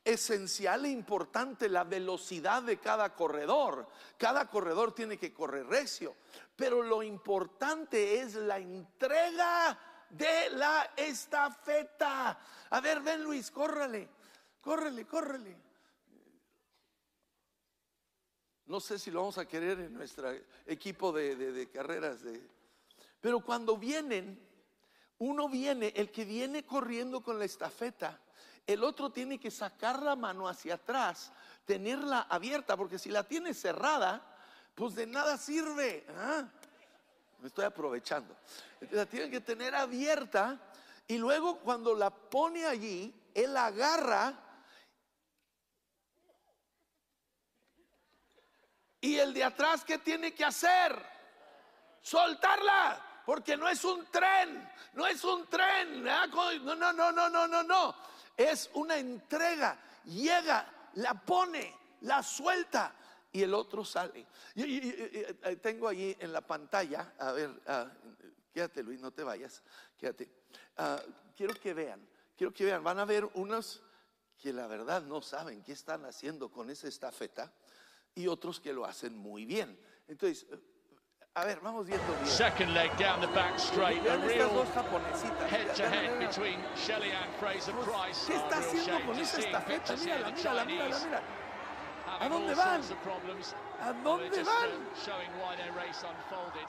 esencial 0.04 0.84
e 0.84 0.90
importante 0.90 1.68
la 1.68 1.82
velocidad 1.82 2.62
de 2.62 2.78
cada 2.78 3.12
corredor, 3.16 3.88
cada 4.18 4.48
corredor 4.48 4.94
tiene 4.94 5.18
que 5.18 5.34
correr 5.34 5.66
recio, 5.66 6.14
pero 6.54 6.80
lo 6.80 7.02
importante 7.02 8.20
es 8.20 8.36
la 8.36 8.58
entrega 8.58 9.76
de 10.10 10.50
la 10.50 10.92
estafeta. 10.94 12.38
A 12.70 12.80
ver, 12.80 13.00
ven 13.00 13.24
Luis, 13.24 13.50
córrele, 13.50 14.08
córrele, 14.60 15.06
córrele. 15.08 15.61
No 18.72 18.80
sé 18.80 18.98
si 18.98 19.10
lo 19.10 19.20
vamos 19.20 19.36
a 19.36 19.44
querer 19.44 19.80
en 19.80 19.92
nuestro 19.92 20.32
equipo 20.64 21.12
de, 21.12 21.68
carreras, 21.70 22.22
de, 22.22 22.40
pero 23.20 23.40
cuando 23.40 23.76
vienen, 23.76 24.40
uno 25.18 25.46
viene, 25.50 25.92
el 25.94 26.10
que 26.10 26.24
viene 26.24 26.64
corriendo 26.64 27.20
con 27.20 27.38
la 27.38 27.44
estafeta, 27.44 28.18
el 28.66 28.82
otro 28.82 29.10
tiene 29.10 29.38
que 29.38 29.50
sacar 29.50 30.00
la 30.02 30.16
mano 30.16 30.48
hacia 30.48 30.76
atrás, 30.76 31.32
tenerla 31.66 32.22
abierta, 32.30 32.74
porque 32.74 32.98
si 32.98 33.10
la 33.10 33.24
tiene 33.24 33.52
cerrada, 33.52 34.26
pues 34.74 34.94
de 34.94 35.06
nada 35.06 35.36
sirve. 35.36 36.06
¿ah? 36.16 36.48
Me 37.42 37.48
estoy 37.48 37.66
aprovechando. 37.66 38.34
La 38.90 39.04
tiene 39.04 39.28
que 39.28 39.42
tener 39.42 39.74
abierta 39.74 40.58
y 41.06 41.18
luego 41.18 41.58
cuando 41.58 41.94
la 41.94 42.08
pone 42.08 42.64
allí, 42.64 43.14
él 43.34 43.54
agarra 43.54 44.51
y 49.02 49.18
el 49.18 49.34
de 49.34 49.44
atrás, 49.44 49.84
¿qué 49.84 49.98
tiene 49.98 50.32
que 50.34 50.44
hacer? 50.44 51.12
soltarla, 52.02 53.22
porque 53.24 53.56
no 53.56 53.68
es 53.68 53.84
un 53.84 54.04
tren, 54.06 54.68
no 54.94 55.06
es 55.06 55.22
un 55.22 55.46
tren, 55.48 56.02
no, 56.02 56.26
no, 56.26 56.92
no, 56.92 57.12
no, 57.12 57.28
no, 57.30 57.46
no, 57.46 57.62
no, 57.62 57.94
es 58.36 58.68
una 58.74 58.96
entrega, 58.98 59.78
llega, 60.04 60.90
la 60.94 61.14
pone, 61.14 61.76
la 62.00 62.22
suelta 62.22 62.92
y 63.30 63.42
el 63.42 63.54
otro 63.54 63.84
sale. 63.84 64.26
Y, 64.56 64.62
y- 64.64 64.66
y- 64.66 65.36
y- 65.48 65.50
y- 65.52 65.56
tengo 65.56 65.86
ahí 65.88 66.16
en 66.18 66.32
la 66.32 66.40
pantalla, 66.40 67.12
a 67.18 67.30
ver, 67.32 67.50
ah, 67.68 67.86
quédate 68.52 68.82
Luis, 68.82 69.00
no 69.00 69.12
te 69.12 69.22
vayas, 69.22 69.62
quédate. 69.96 70.28
Ah, 70.78 71.00
quiero 71.36 71.54
que 71.54 71.72
vean, 71.72 72.04
quiero 72.36 72.52
que 72.52 72.64
vean, 72.64 72.82
van 72.82 72.98
a 72.98 73.04
ver 73.04 73.24
unos 73.34 73.80
que 74.38 74.52
la 74.52 74.66
verdad 74.66 75.02
no 75.02 75.22
saben 75.22 75.62
qué 75.62 75.70
están 75.70 76.04
haciendo 76.04 76.50
con 76.50 76.68
esa 76.68 76.88
estafeta 76.88 77.52
y 78.14 78.26
otros 78.26 78.60
que 78.60 78.72
lo 78.72 78.84
hacen 78.84 79.16
muy 79.16 79.44
bien. 79.44 79.78
Entonces, 80.08 80.46
a 81.34 81.44
ver, 81.44 81.60
vamos 81.60 81.86
viendo 81.86 82.12
bien. 82.14 82.26
Second 82.26 82.74
leg 82.74 82.90
down 82.98 83.20
the 83.20 83.26
back 83.28 83.58
straight, 83.58 84.06
a 84.06 84.18
real 84.18 84.50
head 85.48 85.74
to 85.74 85.88
head 85.88 86.18
between 86.18 86.58
Shelley 86.76 87.10
and 87.10 87.32
Fraser 87.40 87.72
Price. 87.72 88.26
¿Qué 88.26 88.34
A 88.34 88.36
está 88.36 88.58
haciendo 88.58 89.06
con 89.06 89.18
esa 89.18 89.40
estafeta? 89.40 89.96
Mírala, 89.96 90.30
mírala, 90.30 90.64
mírala, 90.64 90.98
mira. 91.06 91.22
having 92.20 92.28
dónde 92.28 92.54
van? 92.54 92.82
¿A 93.80 93.92
dónde 94.04 94.42
van? 94.44 94.70
uh, 94.70 94.94
showing 94.94 95.30
why 95.40 95.56
their 95.56 95.72
race 95.72 96.04
unfolded. 96.04 96.68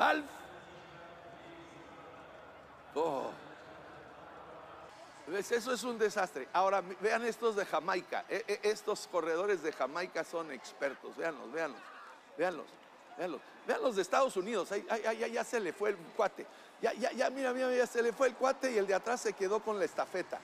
Alf. 0.00 0.24
Oh. 2.96 3.32
¿Ves? 5.26 5.52
Eso 5.52 5.72
es 5.72 5.84
un 5.84 5.98
desastre. 5.98 6.48
Ahora 6.52 6.82
vean 7.00 7.24
estos 7.24 7.54
de 7.56 7.64
Jamaica. 7.64 8.24
E- 8.28 8.44
e- 8.48 8.60
estos 8.64 9.06
corredores 9.06 9.62
de 9.62 9.72
Jamaica 9.72 10.24
son 10.24 10.50
expertos. 10.50 11.16
Véanlos, 11.16 11.52
véanlos, 11.52 11.80
véanlos, 12.36 12.66
véanlos. 13.16 13.40
Vean 13.66 13.82
los 13.82 13.96
de 13.96 14.02
Estados 14.02 14.36
Unidos. 14.36 14.72
Ahí, 14.72 14.84
ahí- 14.90 15.22
ahí- 15.22 15.32
ya 15.32 15.44
se 15.44 15.60
le 15.60 15.72
fue 15.72 15.90
el 15.90 15.96
cuate. 15.96 16.46
Ya, 16.82 16.92
ya, 16.94 17.12
ya, 17.12 17.30
mira, 17.30 17.52
mira, 17.52 17.72
ya 17.72 17.86
se 17.86 18.02
le 18.02 18.12
fue 18.12 18.28
el 18.28 18.34
cuate 18.34 18.72
y 18.72 18.78
el 18.78 18.86
de 18.86 18.94
atrás 18.94 19.20
se 19.20 19.34
quedó 19.34 19.60
con 19.62 19.78
la 19.78 19.84
estafeta. 19.84 20.40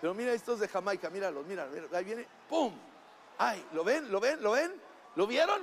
Pero 0.00 0.14
mira 0.14 0.32
estos 0.32 0.60
de 0.60 0.68
Jamaica, 0.68 1.10
míralos, 1.10 1.44
míralos. 1.46 1.92
Ahí 1.92 2.04
viene, 2.04 2.26
¡pum! 2.48 2.72
¡Ay! 3.38 3.64
¿Lo 3.72 3.84
ven? 3.84 4.10
¿Lo 4.10 4.20
ven? 4.20 4.42
¿Lo 4.42 4.52
ven? 4.52 4.72
¿Lo 5.16 5.26
vieron? 5.26 5.60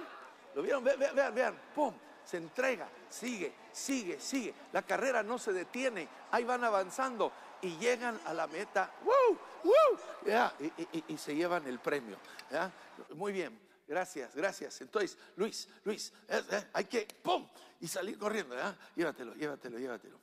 ¿Lo 0.56 0.62
vieron? 0.62 0.84
Ve- 0.84 0.95
ve- 0.98 1.12
Vean, 1.13 1.34
vean, 1.34 1.60
¡pum! 1.74 1.93
Se 2.26 2.38
entrega, 2.38 2.88
sigue, 3.10 3.52
sigue, 3.72 4.19
sigue. 4.19 4.54
La 4.72 4.82
carrera 4.84 5.24
no 5.24 5.39
se 5.39 5.52
detiene. 5.54 6.08
Ahí 6.32 6.43
van 6.43 6.63
avanzando 6.63 7.32
y 7.62 7.78
llegan 7.78 8.19
a 8.26 8.34
la 8.34 8.48
meta. 8.48 8.91
¡Woo! 9.04 9.38
¡Woo! 9.63 10.00
Ya, 10.26 10.54
y, 10.60 10.65
y- 10.65 11.04
y- 11.10 11.17
se 11.17 11.36
llevan 11.36 11.65
el 11.67 11.80
premio. 11.80 12.17
¿ya? 12.52 12.72
Muy 13.15 13.32
bien. 13.32 13.60
Gracias, 13.88 14.36
gracias. 14.36 14.82
Entonces, 14.82 15.17
Luis, 15.36 15.67
Luis, 15.84 16.13
eh, 16.28 16.43
eh, 16.52 16.63
hay 16.74 16.86
que, 16.86 17.08
¡pum! 17.24 17.48
Y 17.80 17.88
salir 17.88 18.17
corriendo, 18.19 18.56
¿ya? 18.56 18.78
Llévatelo, 18.95 19.34
llévatelo, 19.34 19.80
llévatelo. 19.80 20.19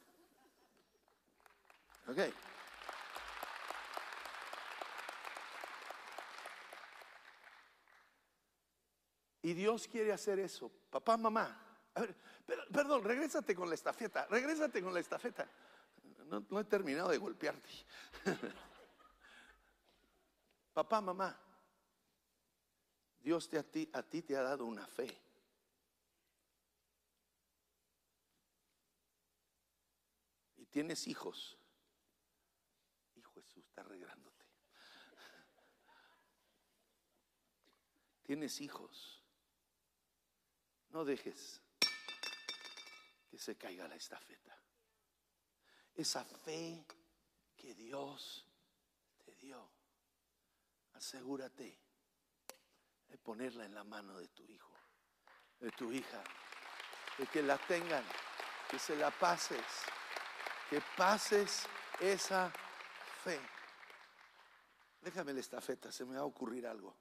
Ok. 2.08 2.18
Y 9.42 9.54
Dios 9.54 9.86
quiere 9.88 10.12
hacer 10.12 10.38
eso. 10.38 10.70
Papá, 10.90 11.16
mamá. 11.16 11.60
A 11.94 12.00
ver, 12.00 12.14
per- 12.44 12.66
perdón, 12.72 13.04
regrésate 13.04 13.54
con 13.54 13.68
la 13.68 13.74
estafeta. 13.74 14.26
Regrésate 14.26 14.82
con 14.82 14.92
la 14.92 15.00
estafeta. 15.00 15.48
No, 16.26 16.60
he 16.60 16.64
terminado 16.64 17.10
de 17.10 17.18
golpearte. 17.18 17.70
Papá, 20.74 21.00
mamá. 21.00 21.40
Dios 23.20 23.48
te, 23.48 23.58
a, 23.58 23.62
ti, 23.62 23.86
te 24.22 24.36
ha 24.36 24.42
dado 24.42 24.66
una 24.66 24.86
fe. 24.86 25.16
Y 30.56 30.66
tienes 30.66 31.06
hijos. 31.06 31.56
Hijo 33.14 33.32
Jesús, 33.34 33.64
está 33.64 33.84
regándote. 33.84 34.44
Tienes 38.24 38.60
hijos. 38.60 39.22
No 40.90 41.04
dejes 41.04 41.62
que 43.30 43.38
se 43.38 43.56
caiga 43.56 43.86
la 43.86 43.96
estafeta. 43.96 44.55
Esa 45.96 46.24
fe 46.24 46.84
que 47.56 47.74
Dios 47.74 48.44
te 49.24 49.34
dio, 49.36 49.66
asegúrate 50.92 51.78
de 53.08 53.16
ponerla 53.16 53.64
en 53.64 53.74
la 53.74 53.82
mano 53.82 54.18
de 54.18 54.28
tu 54.28 54.44
hijo, 54.44 54.74
de 55.58 55.70
tu 55.70 55.90
hija, 55.90 56.22
de 57.16 57.26
que 57.28 57.42
la 57.42 57.56
tengan, 57.56 58.04
que 58.70 58.78
se 58.78 58.94
la 58.94 59.10
pases, 59.10 59.64
que 60.68 60.82
pases 60.98 61.66
esa 61.98 62.52
fe. 63.24 63.40
Déjame 65.00 65.32
la 65.32 65.40
estafeta, 65.40 65.90
se 65.90 66.04
me 66.04 66.16
va 66.16 66.20
a 66.20 66.24
ocurrir 66.24 66.66
algo. 66.66 66.94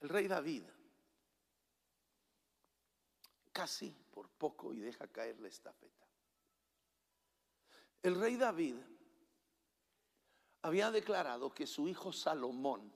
El 0.00 0.08
rey 0.08 0.26
David 0.26 0.64
casi 3.60 3.94
por 4.10 4.26
poco 4.30 4.72
y 4.72 4.80
deja 4.80 5.06
caer 5.08 5.38
la 5.38 5.48
estafeta. 5.48 6.06
El 8.02 8.18
rey 8.18 8.38
David 8.38 8.76
había 10.62 10.90
declarado 10.90 11.52
que 11.52 11.66
su 11.66 11.86
hijo 11.86 12.10
Salomón 12.10 12.90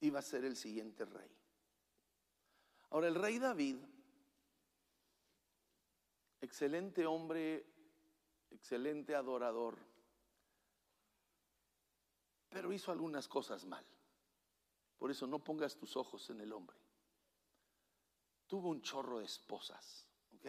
iba 0.00 0.18
a 0.18 0.22
ser 0.22 0.44
el 0.44 0.54
siguiente 0.54 1.06
rey. 1.06 1.30
Ahora 2.90 3.08
el 3.08 3.14
rey 3.14 3.38
David, 3.38 3.78
excelente 6.42 7.06
hombre, 7.06 7.64
excelente 8.50 9.14
adorador, 9.14 9.78
pero 12.50 12.70
hizo 12.70 12.92
algunas 12.92 13.26
cosas 13.26 13.64
mal. 13.64 13.86
Por 14.98 15.10
eso 15.10 15.26
no 15.26 15.38
pongas 15.38 15.74
tus 15.74 15.96
ojos 15.96 16.28
en 16.28 16.42
el 16.42 16.52
hombre. 16.52 16.76
Tuvo 18.48 18.70
un 18.70 18.82
chorro 18.82 19.20
de 19.20 19.26
esposas, 19.26 20.08
¿ok? 20.34 20.46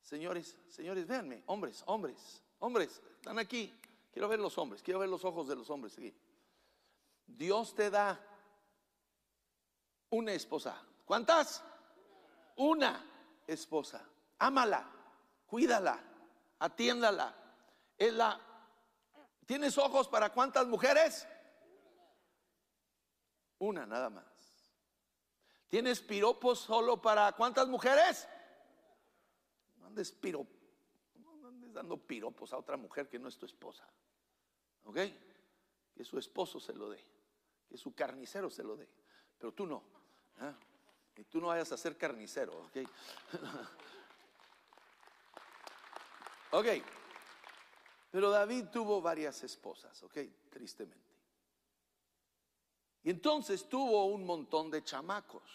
Señores, 0.00 0.56
señores, 0.68 1.06
véanme, 1.08 1.42
hombres, 1.46 1.82
hombres, 1.86 2.44
hombres, 2.60 3.02
están 3.16 3.40
aquí. 3.40 3.76
Quiero 4.12 4.28
ver 4.28 4.38
los 4.38 4.56
hombres, 4.56 4.82
quiero 4.82 5.00
ver 5.00 5.08
los 5.08 5.24
ojos 5.24 5.48
de 5.48 5.56
los 5.56 5.68
hombres 5.68 5.98
aquí. 5.98 6.14
Dios 7.26 7.74
te 7.74 7.90
da 7.90 8.20
una 10.10 10.32
esposa. 10.32 10.80
¿Cuántas? 11.04 11.64
Una 12.56 13.04
esposa. 13.48 14.08
Ámala, 14.38 14.88
cuídala, 15.46 15.98
atiéndala. 16.60 17.34
Es 17.98 18.12
la 18.12 18.46
¿Tienes 19.46 19.78
ojos 19.78 20.08
para 20.08 20.32
cuántas 20.32 20.66
mujeres? 20.66 21.26
Una 23.58 23.86
nada 23.86 24.10
más. 24.10 24.24
¿Tienes 25.68 26.00
piropos 26.00 26.60
solo 26.60 27.00
para 27.00 27.32
cuántas 27.32 27.68
mujeres? 27.68 28.28
No 29.78 29.86
andes, 29.86 30.12
piro, 30.12 30.46
dando 31.72 31.98
piropos 31.98 32.52
a 32.52 32.58
otra 32.58 32.76
mujer 32.76 33.08
que 33.08 33.18
no 33.18 33.28
es 33.28 33.36
tu 33.36 33.46
esposa. 33.46 33.86
¿Ok? 34.84 34.98
Que 35.94 36.04
su 36.04 36.18
esposo 36.18 36.60
se 36.60 36.72
lo 36.72 36.88
dé. 36.88 37.04
Que 37.68 37.76
su 37.76 37.94
carnicero 37.94 38.50
se 38.50 38.62
lo 38.62 38.76
dé. 38.76 38.88
Pero 39.38 39.52
tú 39.52 39.66
no. 39.66 39.82
¿ah? 40.38 40.54
Y 41.16 41.24
tú 41.24 41.40
no 41.40 41.48
vayas 41.48 41.72
a 41.72 41.76
ser 41.76 41.96
carnicero. 41.96 42.66
¿Ok? 42.66 42.76
ok. 46.52 46.66
Pero 48.10 48.30
David 48.30 48.66
tuvo 48.72 49.02
varias 49.02 49.42
esposas, 49.42 50.00
¿ok? 50.02 50.18
Tristemente. 50.48 51.05
Y 53.06 53.10
entonces 53.10 53.68
tuvo 53.68 54.06
un 54.06 54.26
montón 54.26 54.68
de 54.68 54.82
chamacos. 54.82 55.48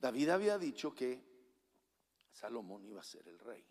David 0.00 0.30
había 0.30 0.56
dicho 0.56 0.94
que 0.94 1.22
Salomón 2.32 2.82
iba 2.86 2.98
a 2.98 3.04
ser 3.04 3.28
el 3.28 3.38
rey. 3.40 3.62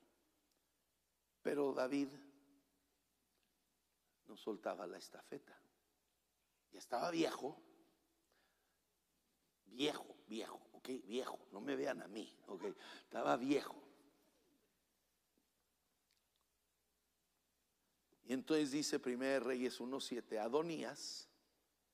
Pero 1.42 1.74
David 1.74 2.10
no 4.28 4.38
soltaba 4.38 4.86
la 4.86 5.00
estafeta. 5.00 5.60
Ya 6.70 6.78
estaba 6.78 7.10
viejo. 7.10 7.60
Viejo, 9.66 10.16
viejo, 10.28 10.62
ok, 10.74 10.90
viejo. 11.06 11.40
No 11.54 11.60
me 11.60 11.76
vean 11.76 12.04
a 12.04 12.08
mí, 12.08 12.38
ok. 12.46 12.66
Estaba 13.02 13.36
viejo. 13.36 13.87
Y 18.28 18.34
entonces 18.34 18.72
dice 18.72 18.98
1 18.98 19.40
Reyes 19.40 19.80
1.7, 19.80 20.38
Adonías, 20.38 21.30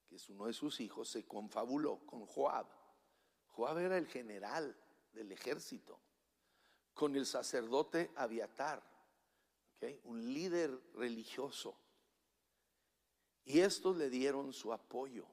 que 0.07 0.15
es 0.15 0.27
uno 0.29 0.47
de 0.47 0.53
sus 0.53 0.79
hijos, 0.79 1.07
se 1.07 1.27
confabuló 1.27 1.99
con 2.07 2.25
Joab. 2.25 2.65
Joab 3.49 3.77
era 3.77 3.99
el 3.99 4.07
general 4.07 4.75
del 5.11 5.31
ejército, 5.31 5.99
con 6.95 7.15
el 7.15 7.27
sacerdote 7.27 8.11
Abiatar, 8.15 8.81
un 10.05 10.33
líder 10.33 10.71
religioso. 10.95 11.77
Y 13.45 13.59
estos 13.59 13.95
le 13.97 14.09
dieron 14.09 14.53
su 14.53 14.73
apoyo. 14.73 15.27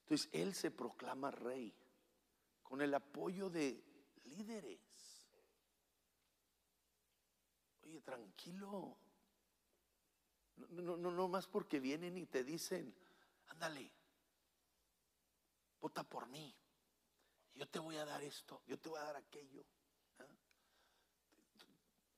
Entonces 0.00 0.28
él 0.32 0.54
se 0.54 0.72
proclama 0.72 1.30
rey 1.30 1.72
con 2.64 2.82
el 2.82 2.92
apoyo 2.94 3.48
de 3.48 3.80
líderes. 4.24 4.80
Oye, 7.84 8.00
tranquilo. 8.00 8.96
No, 10.68 10.96
no, 10.96 11.10
no, 11.10 11.28
más 11.28 11.46
porque 11.46 11.80
vienen 11.80 12.16
y 12.16 12.26
te 12.26 12.44
dicen, 12.44 12.94
ándale, 13.48 13.90
vota 15.80 16.04
por 16.04 16.28
mí. 16.28 16.54
Yo 17.54 17.68
te 17.68 17.78
voy 17.78 17.96
a 17.96 18.04
dar 18.04 18.22
esto, 18.22 18.62
yo 18.66 18.78
te 18.78 18.88
voy 18.88 18.98
a 18.98 19.04
dar 19.04 19.16
aquello. 19.16 19.64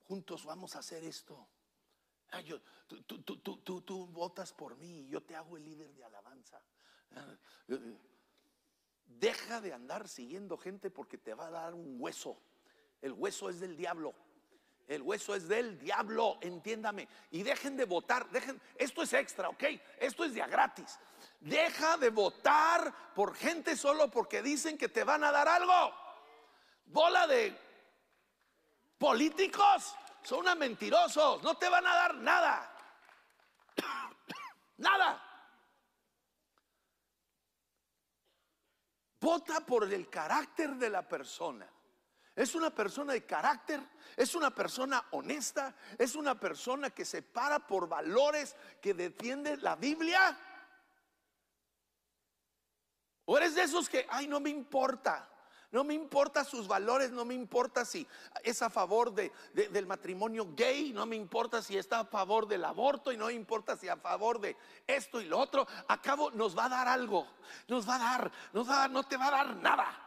Juntos 0.07 0.45
vamos 0.45 0.75
a 0.75 0.79
hacer 0.79 1.03
esto. 1.03 1.47
Ah, 2.31 2.41
yo, 2.41 2.61
tú, 2.87 3.01
tú, 3.03 3.37
tú, 3.37 3.81
tú, 3.81 4.07
votas 4.07 4.53
por 4.53 4.75
mí, 4.77 5.07
yo 5.07 5.21
te 5.21 5.35
hago 5.35 5.57
el 5.57 5.63
líder 5.63 5.93
de 5.93 6.03
alabanza. 6.03 6.61
Deja 9.05 9.61
de 9.61 9.73
andar 9.73 10.07
siguiendo 10.07 10.57
gente 10.57 10.89
porque 10.89 11.17
te 11.17 11.33
va 11.33 11.47
a 11.47 11.51
dar 11.51 11.73
un 11.73 12.01
hueso. 12.01 12.41
El 13.01 13.13
hueso 13.13 13.49
es 13.49 13.59
del 13.59 13.77
diablo. 13.77 14.15
El 14.87 15.01
hueso 15.01 15.33
es 15.33 15.47
del 15.47 15.79
diablo, 15.79 16.37
entiéndame. 16.41 17.07
Y 17.31 17.43
dejen 17.43 17.77
de 17.77 17.85
votar, 17.85 18.29
dejen, 18.29 18.61
esto 18.75 19.03
es 19.03 19.13
extra, 19.13 19.49
¿ok? 19.49 19.63
Esto 19.97 20.25
es 20.25 20.33
ya 20.33 20.47
gratis. 20.47 20.99
Deja 21.39 21.97
de 21.97 22.09
votar 22.09 22.93
por 23.13 23.35
gente 23.35 23.75
solo 23.77 24.11
porque 24.11 24.41
dicen 24.41 24.77
que 24.77 24.89
te 24.89 25.03
van 25.03 25.23
a 25.23 25.31
dar 25.31 25.47
algo. 25.47 25.93
Bola 26.85 27.27
de 27.27 27.57
políticos, 28.97 29.95
son 30.23 30.39
unos 30.39 30.57
mentirosos, 30.57 31.41
no 31.41 31.55
te 31.55 31.69
van 31.69 31.87
a 31.87 31.95
dar 31.95 32.15
nada. 32.15 32.75
nada. 34.77 35.29
Vota 39.19 39.61
por 39.61 39.91
el 39.91 40.09
carácter 40.09 40.71
de 40.75 40.89
la 40.89 41.07
persona. 41.07 41.65
Es 42.35 42.55
una 42.55 42.71
persona 42.71 43.13
de 43.13 43.25
carácter, 43.25 43.79
es 44.17 44.33
una 44.33 44.49
persona 44.49 45.05
honesta, 45.11 45.75
es 45.99 46.15
una 46.15 46.39
persona 46.39 46.89
que 46.89 47.05
se 47.05 47.21
para 47.21 47.59
por 47.59 47.87
valores, 47.87 48.55
que 48.81 48.95
defiende 48.95 49.57
la 49.57 49.75
Biblia. 49.75 50.37
O 53.25 53.37
eres 53.37 53.53
de 53.53 53.61
esos 53.61 53.87
que, 53.87 54.07
ay, 54.09 54.27
no 54.27 54.39
me 54.39 54.49
importa. 54.49 55.29
No 55.71 55.83
me 55.83 55.95
importa 55.95 56.43
sus 56.43 56.67
valores, 56.67 57.11
no 57.11 57.25
me 57.25 57.33
importa 57.33 57.83
si 57.83 58.07
es 58.43 58.61
a 58.61 58.69
favor 58.69 59.11
de, 59.11 59.31
del 59.53 59.87
matrimonio 59.87 60.53
gay, 60.55 60.93
no 60.93 61.07
me 61.07 61.15
importa 61.15 61.63
si 61.63 61.77
está 61.77 62.01
a 62.01 62.05
favor 62.05 62.47
del 62.47 62.63
aborto 62.63 63.11
y 63.11 63.17
no 63.17 63.25
me 63.25 63.33
importa 63.33 63.75
si 63.75 63.89
a 63.89 63.97
favor 63.97 64.39
de 64.39 64.55
esto 64.85 65.19
y 65.19 65.25
lo 65.25 65.39
otro. 65.39 65.67
A 65.87 65.99
cabo 65.99 66.29
nos 66.29 66.55
va 66.55 66.65
a 66.65 66.69
dar 66.69 66.87
algo, 66.87 67.27
nos 67.67 67.89
va 67.89 67.95
a 67.95 67.99
dar, 67.99 68.31
nos 68.53 68.69
va 68.69 68.75
a 68.75 68.79
dar, 68.81 68.91
no 68.91 69.03
te 69.03 69.17
va 69.17 69.27
a 69.29 69.31
dar 69.31 69.55
nada 69.55 70.02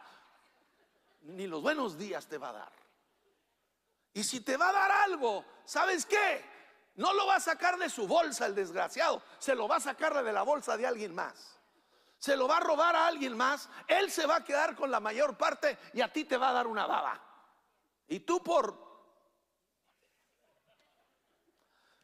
ni 1.27 1.47
los 1.47 1.61
buenos 1.61 1.97
días 1.97 2.27
te 2.27 2.37
va 2.37 2.49
a 2.49 2.53
dar. 2.53 2.71
Y 4.13 4.23
si 4.23 4.41
te 4.41 4.57
va 4.57 4.69
a 4.69 4.73
dar 4.73 4.91
algo, 4.91 5.45
¿sabes 5.65 6.05
qué? 6.05 6.43
No 6.95 7.13
lo 7.13 7.27
va 7.27 7.35
a 7.35 7.39
sacar 7.39 7.77
de 7.77 7.89
su 7.89 8.07
bolsa 8.07 8.47
el 8.47 8.55
desgraciado, 8.55 9.21
se 9.37 9.53
lo 9.53 9.67
va 9.67 9.75
a 9.75 9.79
sacar 9.79 10.23
de 10.23 10.33
la 10.33 10.41
bolsa 10.43 10.77
de 10.77 10.87
alguien 10.87 11.13
más. 11.13 11.59
Se 12.17 12.35
lo 12.35 12.47
va 12.47 12.57
a 12.57 12.61
robar 12.61 12.95
a 12.95 13.05
alguien 13.05 13.37
más, 13.37 13.69
él 13.87 14.09
se 14.09 14.25
va 14.25 14.37
a 14.37 14.43
quedar 14.43 14.75
con 14.75 14.89
la 14.89 14.99
mayor 14.99 15.37
parte 15.37 15.77
y 15.93 16.01
a 16.01 16.11
ti 16.11 16.23
te 16.23 16.37
va 16.37 16.49
a 16.49 16.53
dar 16.53 16.65
una 16.65 16.87
baba. 16.87 17.21
Y 18.07 18.21
tú 18.21 18.43
por... 18.43 18.87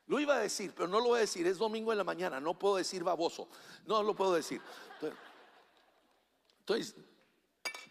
Lo 0.05 0.19
iba 0.19 0.35
a 0.35 0.39
decir, 0.39 0.75
pero 0.75 0.87
no 0.87 0.99
lo 0.99 1.05
voy 1.05 1.17
a 1.17 1.21
decir, 1.21 1.47
es 1.47 1.57
domingo 1.57 1.91
en 1.91 1.97
la 1.97 2.03
mañana, 2.03 2.39
no 2.39 2.59
puedo 2.59 2.75
decir 2.75 3.03
baboso, 3.03 3.47
no 3.85 4.03
lo 4.03 4.13
puedo 4.13 4.33
decir. 4.33 4.61
Entonces, 6.59 6.95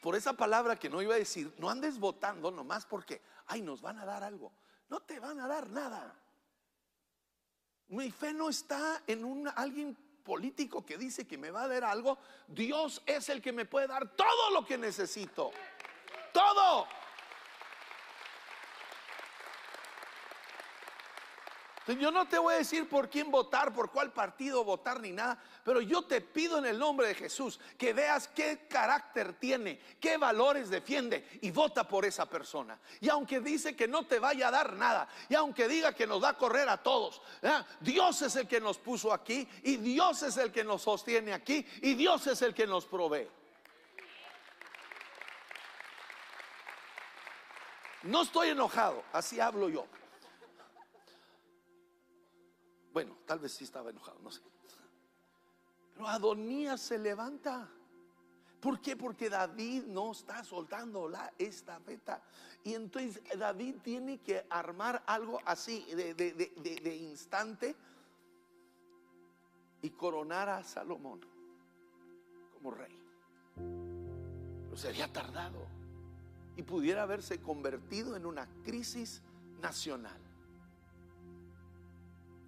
por 0.02 0.16
esa 0.16 0.32
palabra 0.32 0.74
que 0.74 0.90
no 0.90 1.00
iba 1.00 1.14
a 1.14 1.18
decir, 1.18 1.54
no 1.58 1.70
andes 1.70 2.00
votando 2.00 2.50
nomás 2.50 2.84
porque, 2.84 3.22
ay, 3.46 3.62
nos 3.62 3.80
van 3.80 4.00
a 4.00 4.04
dar 4.04 4.24
algo. 4.24 4.52
No 4.88 4.98
te 4.98 5.20
van 5.20 5.38
a 5.38 5.46
dar 5.46 5.70
nada. 5.70 6.12
Mi 7.86 8.10
fe 8.10 8.32
no 8.32 8.48
está 8.48 9.00
en 9.06 9.24
un, 9.24 9.48
alguien 9.54 9.96
político 10.24 10.84
que 10.84 10.98
dice 10.98 11.24
que 11.24 11.38
me 11.38 11.52
va 11.52 11.62
a 11.62 11.68
dar 11.68 11.84
algo. 11.84 12.18
Dios 12.48 13.00
es 13.06 13.28
el 13.28 13.40
que 13.40 13.52
me 13.52 13.64
puede 13.64 13.86
dar 13.86 14.16
todo 14.16 14.50
lo 14.50 14.66
que 14.66 14.76
necesito. 14.76 15.52
Todo. 16.32 16.88
Yo 21.86 22.12
no 22.12 22.28
te 22.28 22.38
voy 22.38 22.54
a 22.54 22.58
decir 22.58 22.88
por 22.88 23.10
quién 23.10 23.30
votar, 23.30 23.74
por 23.74 23.90
cuál 23.90 24.12
partido 24.12 24.62
votar 24.62 25.00
ni 25.00 25.10
nada, 25.10 25.42
pero 25.64 25.80
yo 25.80 26.02
te 26.02 26.20
pido 26.20 26.58
en 26.58 26.66
el 26.66 26.78
nombre 26.78 27.08
de 27.08 27.14
Jesús 27.14 27.58
que 27.76 27.92
veas 27.92 28.28
qué 28.28 28.66
carácter 28.68 29.32
tiene, 29.34 29.80
qué 30.00 30.16
valores 30.16 30.70
defiende 30.70 31.28
y 31.42 31.50
vota 31.50 31.86
por 31.88 32.04
esa 32.04 32.26
persona. 32.26 32.78
Y 33.00 33.08
aunque 33.08 33.40
dice 33.40 33.74
que 33.74 33.88
no 33.88 34.06
te 34.06 34.20
vaya 34.20 34.48
a 34.48 34.50
dar 34.52 34.74
nada, 34.74 35.08
y 35.28 35.34
aunque 35.34 35.66
diga 35.66 35.92
que 35.92 36.06
nos 36.06 36.22
va 36.22 36.30
a 36.30 36.38
correr 36.38 36.68
a 36.68 36.80
todos, 36.80 37.20
Dios 37.80 38.22
es 38.22 38.36
el 38.36 38.46
que 38.46 38.60
nos 38.60 38.78
puso 38.78 39.12
aquí 39.12 39.48
y 39.64 39.76
Dios 39.76 40.22
es 40.22 40.36
el 40.36 40.52
que 40.52 40.62
nos 40.62 40.82
sostiene 40.82 41.32
aquí 41.32 41.66
y 41.80 41.94
Dios 41.94 42.28
es 42.28 42.42
el 42.42 42.54
que 42.54 42.66
nos 42.66 42.86
provee. 42.86 43.28
No 48.04 48.22
estoy 48.22 48.50
enojado, 48.50 49.02
así 49.12 49.40
hablo 49.40 49.68
yo. 49.68 49.86
Bueno, 52.92 53.16
tal 53.26 53.38
vez 53.38 53.52
sí 53.52 53.64
estaba 53.64 53.90
enojado, 53.90 54.18
no 54.22 54.30
sé. 54.30 54.40
Pero 55.94 56.08
Adonías 56.08 56.80
se 56.80 56.98
levanta. 56.98 57.68
¿Por 58.60 58.80
qué? 58.80 58.96
Porque 58.96 59.28
David 59.28 59.84
no 59.86 60.12
está 60.12 60.44
soltando 60.44 61.08
la 61.08 61.32
estafeta. 61.38 62.22
Y 62.64 62.74
entonces 62.74 63.20
David 63.36 63.76
tiene 63.82 64.18
que 64.18 64.46
armar 64.48 65.02
algo 65.06 65.40
así 65.44 65.84
de, 65.94 66.14
de- 66.14 66.32
de- 66.32 66.80
de- 66.80 66.96
instante 66.96 67.74
y 69.82 69.90
coronar 69.90 70.48
a 70.48 70.62
Salomón 70.62 71.20
como 72.54 72.70
rey. 72.70 72.96
Pero 73.56 74.76
se 74.76 74.88
había 74.88 75.12
tardado 75.12 75.66
y 76.56 76.62
pudiera 76.62 77.02
haberse 77.02 77.40
convertido 77.40 78.14
en 78.16 78.26
una 78.26 78.46
crisis 78.64 79.22
nacional. 79.60 80.20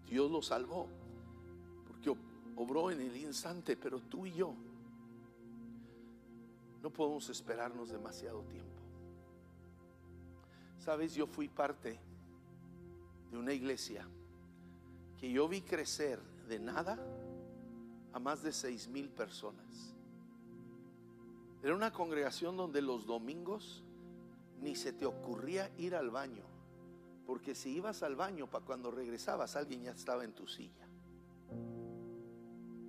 Dios 0.09 0.31
lo 0.31 0.43
salvó 0.43 0.89
porque 1.87 2.11
ob- 2.11 2.19
obró 2.57 2.91
en 2.91 3.01
el 3.01 3.17
instante, 3.17 3.77
pero 3.77 4.01
tú 4.01 4.27
y 4.27 4.33
yo 4.33 4.55
no 6.83 6.91
podemos 6.91 7.29
esperarnos 7.31 7.89
demasiado 7.91 8.43
tiempo. 8.43 8.71
Sabes, 10.79 11.15
yo 11.15 11.27
fui 11.27 11.49
parte 11.49 11.99
de 13.31 13.39
una 13.39 13.53
iglesia 13.55 14.07
que 15.19 15.33
yo 15.33 15.49
vi 15.49 15.63
crecer 15.63 16.21
de 16.47 16.59
nada 16.59 16.99
a 18.13 18.19
más 18.19 18.43
de 18.43 18.53
seis 18.53 18.87
mil 18.89 19.09
personas. 19.09 19.95
Era 21.63 21.75
una 21.75 21.91
congregación 21.91 22.57
donde 22.59 22.83
los 22.83 23.07
domingos 23.07 23.83
ni 24.61 24.77
se 24.77 24.93
te 24.93 25.07
ocurría 25.07 25.71
ir 25.79 25.95
al 25.95 26.11
baño, 26.11 26.45
porque 27.27 27.55
si 27.55 27.77
ibas 27.77 28.03
al 28.03 28.17
baño 28.17 28.47
para 28.47 28.65
cuando 28.65 28.91
regresabas 28.91 29.57
alguien 29.57 29.83
ya 29.83 29.93
estaba 29.93 30.25
en 30.25 30.33
tu 30.33 30.47
silla. 30.47 30.87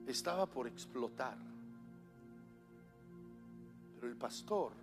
Estaba 0.07 0.45
por 0.45 0.67
explotar. 0.67 1.37
Pero 3.95 4.07
el 4.07 4.17
pastor 4.17 4.73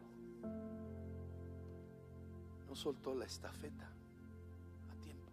no 2.68 2.74
soltó 2.74 3.14
la 3.14 3.26
estafeta 3.26 3.86
a 4.90 5.02
tiempo. 5.02 5.30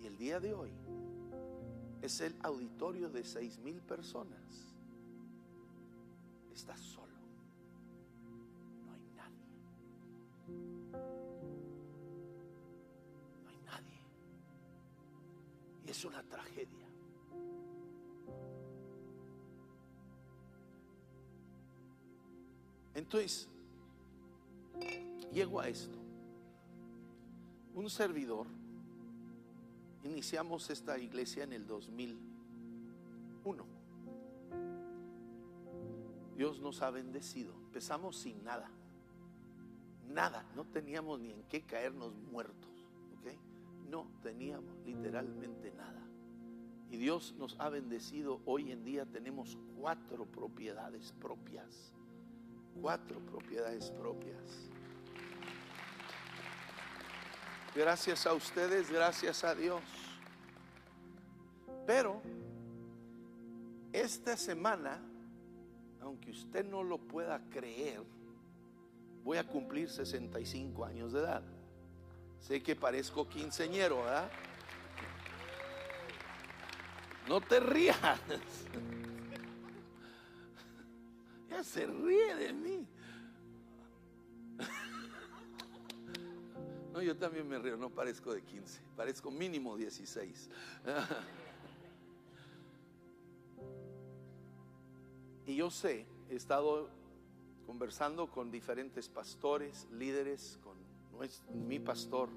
Y 0.00 0.06
el 0.06 0.16
día 0.16 0.38
de 0.38 0.54
hoy 0.54 0.70
es 2.00 2.20
el 2.20 2.34
auditorio 2.42 3.10
de 3.10 3.24
seis 3.24 3.58
mil 3.58 3.80
personas. 3.80 4.40
Está 6.54 6.76
es 15.92 16.04
una 16.06 16.22
tragedia. 16.22 16.88
Entonces, 22.94 23.46
llego 25.32 25.60
a 25.60 25.68
esto. 25.68 25.98
Un 27.74 27.90
servidor, 27.90 28.46
iniciamos 30.02 30.70
esta 30.70 30.98
iglesia 30.98 31.44
en 31.44 31.52
el 31.52 31.66
2001. 31.66 33.66
Dios 36.36 36.58
nos 36.60 36.80
ha 36.80 36.88
bendecido. 36.90 37.52
Empezamos 37.66 38.16
sin 38.16 38.42
nada. 38.42 38.70
Nada. 40.08 40.46
No 40.56 40.64
teníamos 40.64 41.20
ni 41.20 41.32
en 41.32 41.42
qué 41.44 41.60
caernos 41.62 42.14
muertos. 42.14 42.71
Teníamos 44.22 44.78
literalmente 44.84 45.72
nada. 45.72 46.00
Y 46.90 46.96
Dios 46.96 47.34
nos 47.38 47.58
ha 47.58 47.68
bendecido. 47.68 48.40
Hoy 48.44 48.70
en 48.70 48.84
día 48.84 49.06
tenemos 49.06 49.58
cuatro 49.78 50.26
propiedades 50.26 51.12
propias. 51.12 51.92
Cuatro 52.80 53.18
propiedades 53.20 53.90
propias. 53.90 54.70
Gracias 57.74 58.26
a 58.26 58.34
ustedes, 58.34 58.90
gracias 58.90 59.42
a 59.44 59.54
Dios. 59.54 59.82
Pero 61.86 62.20
esta 63.92 64.36
semana, 64.36 65.00
aunque 66.00 66.30
usted 66.30 66.64
no 66.64 66.82
lo 66.82 66.98
pueda 66.98 67.42
creer, 67.48 68.02
voy 69.24 69.38
a 69.38 69.46
cumplir 69.46 69.88
65 69.88 70.84
años 70.84 71.12
de 71.12 71.20
edad. 71.20 71.42
Sé 72.42 72.62
que 72.62 72.74
parezco 72.74 73.28
quinceñero, 73.28 73.98
¿verdad? 74.02 74.30
No 77.28 77.40
te 77.40 77.60
rías. 77.60 77.96
Ya 81.48 81.62
se 81.62 81.86
ríe 81.86 82.34
de 82.34 82.52
mí. 82.52 82.86
No, 86.92 87.00
yo 87.00 87.16
también 87.16 87.48
me 87.48 87.58
río, 87.58 87.78
no 87.78 87.88
parezco 87.88 88.34
de 88.34 88.42
15, 88.42 88.82
parezco 88.96 89.30
mínimo 89.30 89.76
16. 89.76 90.50
Y 95.46 95.56
yo 95.56 95.70
sé, 95.70 96.06
he 96.30 96.36
estado 96.36 96.88
conversando 97.66 98.30
con 98.30 98.50
diferentes 98.50 99.08
pastores, 99.08 99.88
líderes, 99.90 100.58
nues- 101.22 101.42
mi 101.54 101.78
pastor. 101.78 102.28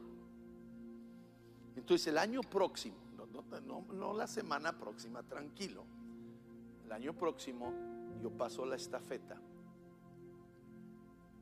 Entonces 1.75 2.07
el 2.07 2.17
año 2.17 2.41
próximo, 2.41 2.95
no, 3.65 3.85
no- 3.93 4.13
la 4.13 4.27
semana 4.27 4.77
próxima, 4.77 5.23
tranquilo, 5.23 5.83
el 6.85 6.91
año 6.91 7.13
próximo 7.13 7.73
yo 8.21 8.29
paso 8.31 8.65
la 8.65 8.75
estafeta 8.75 9.37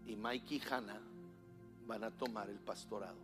y 0.06 0.16
Mike 0.16 0.56
y 0.56 0.62
Hannah 0.70 1.02
van 1.88 2.04
a 2.04 2.12
tomar 2.12 2.50
el 2.50 2.60
pastorado. 2.60 3.18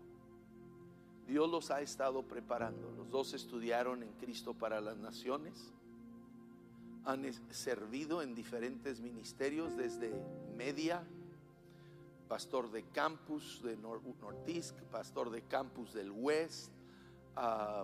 Dios 1.27 1.49
los 1.49 1.71
ha 1.71 1.81
estado 1.81 2.23
preparando. 2.23 2.91
Los 2.97 3.09
dos 3.09 3.33
estudiaron 3.33 4.03
en 4.03 4.11
Cristo 4.13 4.53
para 4.53 4.81
las 4.81 4.97
Naciones. 4.97 5.71
Han 7.05 7.25
es- 7.25 7.41
servido 7.51 8.21
en 8.21 8.35
diferentes 8.35 8.99
ministerios 8.99 9.75
desde 9.77 10.11
media, 10.57 11.03
pastor 12.29 12.71
de 12.71 12.83
campus 12.83 13.61
de 13.63 13.75
Nor- 13.75 14.01
Northeast, 14.21 14.79
pastor 14.91 15.29
de 15.31 15.41
campus 15.41 15.91
del 15.93 16.11
West, 16.11 16.71
ah, 17.35 17.83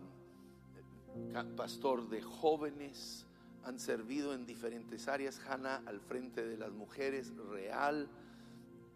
pastor 1.58 2.08
de 2.08 2.22
jóvenes. 2.22 3.26
Han 3.64 3.80
servido 3.80 4.36
en 4.36 4.46
diferentes 4.46 5.08
áreas. 5.08 5.42
Hannah 5.50 5.82
al 5.88 6.00
frente 6.00 6.46
de 6.46 6.56
las 6.58 6.72
mujeres, 6.72 7.36
real. 7.50 8.08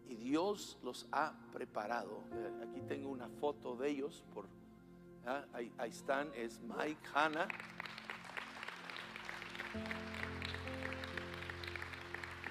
Y 0.08 0.14
Dios 0.14 0.78
los 0.84 1.08
ha 1.10 1.34
preparado. 1.52 2.22
Eh, 2.32 2.66
Aquí 2.68 2.80
tengo 2.82 3.10
una 3.10 3.28
foto 3.28 3.74
de 3.74 3.90
ellos. 3.90 4.22
Por, 4.32 4.46
ah, 5.26 5.44
ahí 5.52 5.72
están, 5.90 6.30
es 6.36 6.60
Mike, 6.60 7.00
Hannah. 7.12 7.48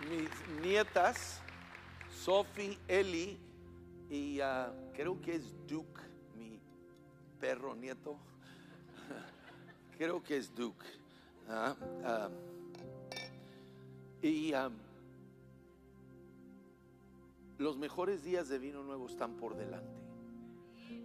Mis 0.09 0.61
nietas, 0.61 1.41
Sophie, 2.23 2.77
Ellie 2.87 3.37
y 4.09 4.41
ah, 4.41 4.73
creo 4.93 5.21
que 5.21 5.35
es 5.35 5.55
Duke, 5.67 6.01
mi 6.35 6.59
perro 7.39 7.75
nieto. 7.75 8.17
creo 9.97 10.21
que 10.21 10.37
es 10.37 10.53
Duke. 10.53 10.85
Ah, 11.47 11.75
ah, 12.03 12.29
y 14.21 14.51
los 17.57 17.77
mejores 17.77 18.23
días 18.23 18.49
de 18.49 18.59
vino 18.59 18.83
nuevo 18.83 19.07
están 19.07 19.37
por 19.37 19.55
delante. 19.55 19.99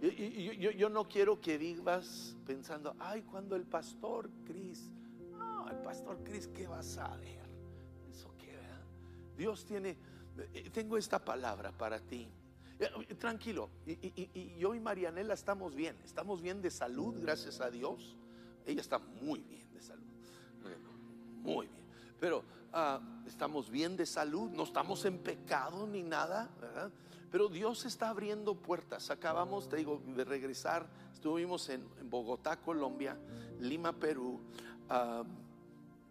Y- 0.01 0.57
yo, 0.57 0.89
no 0.89 1.07
quiero 1.07 1.39
que 1.39 1.57
vivas 1.57 2.35
pensando, 2.45 2.93
ay, 2.99 3.21
cuando 3.21 3.55
el 3.55 3.63
pastor 3.63 4.29
Cris, 4.45 4.89
no, 5.31 5.69
el 5.69 5.77
pastor 5.77 6.21
Cris, 6.23 6.47
¿qué 6.47 6.67
vas 6.67 6.97
a 6.97 7.15
ver? 7.17 7.49
Eso 8.11 8.33
qué, 8.37 8.51
¿verdad? 8.51 8.83
Dios 9.37 9.65
tiene, 9.65 9.97
tengo 10.73 10.97
esta 10.97 11.23
palabra 11.23 11.71
para 11.71 11.99
ti. 11.99 12.27
Eh, 12.79 13.15
Tranquilo, 13.15 13.69
y, 13.85 13.93
y- 13.93 14.29
y- 14.33 14.57
yo 14.59 14.75
y 14.75 14.79
Marianela 14.79 15.33
estamos 15.33 15.73
bien, 15.75 15.95
estamos 16.03 16.41
bien 16.41 16.61
de 16.61 16.69
salud, 16.71 17.15
gracias 17.21 17.61
a 17.61 17.69
Dios. 17.69 18.15
Ella 18.65 18.81
está 18.81 18.99
muy 18.99 19.39
bien 19.41 19.71
de 19.73 19.81
salud, 19.81 20.03
muy 21.41 21.67
bien. 21.67 21.85
Pero 22.19 22.43
ah, 22.73 22.99
estamos 23.27 23.69
bien 23.69 23.95
de 23.95 24.05
salud, 24.05 24.49
no 24.51 24.63
estamos 24.63 25.05
en 25.05 25.19
pecado 25.19 25.87
ni 25.87 26.03
nada, 26.03 26.49
¿verdad? 26.59 26.91
Pero 27.31 27.47
Dios 27.49 27.85
está 27.85 28.09
abriendo 28.09 28.55
puertas. 28.55 29.09
Acabamos, 29.09 29.67
te 29.69 29.75
digo, 29.77 30.01
de 30.05 30.23
regresar. 30.23 30.87
Estuvimos 31.13 31.69
en, 31.69 31.85
en 31.99 32.09
Bogotá, 32.09 32.57
Colombia, 32.61 33.17
Lima, 33.59 33.93
Perú. 33.93 34.39
ah, 34.89 35.23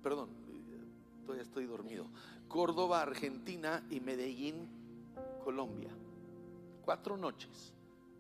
perdón, 0.03 0.29
eh, 0.49 1.22
todavía 1.25 1.43
estoy 1.43 1.64
dormido. 1.66 2.07
Córdoba, 2.55 3.02
Argentina 3.02 3.84
y 3.90 3.98
Medellín, 3.98 4.68
Colombia. 5.42 5.90
Cuatro 6.84 7.16
noches, 7.16 7.74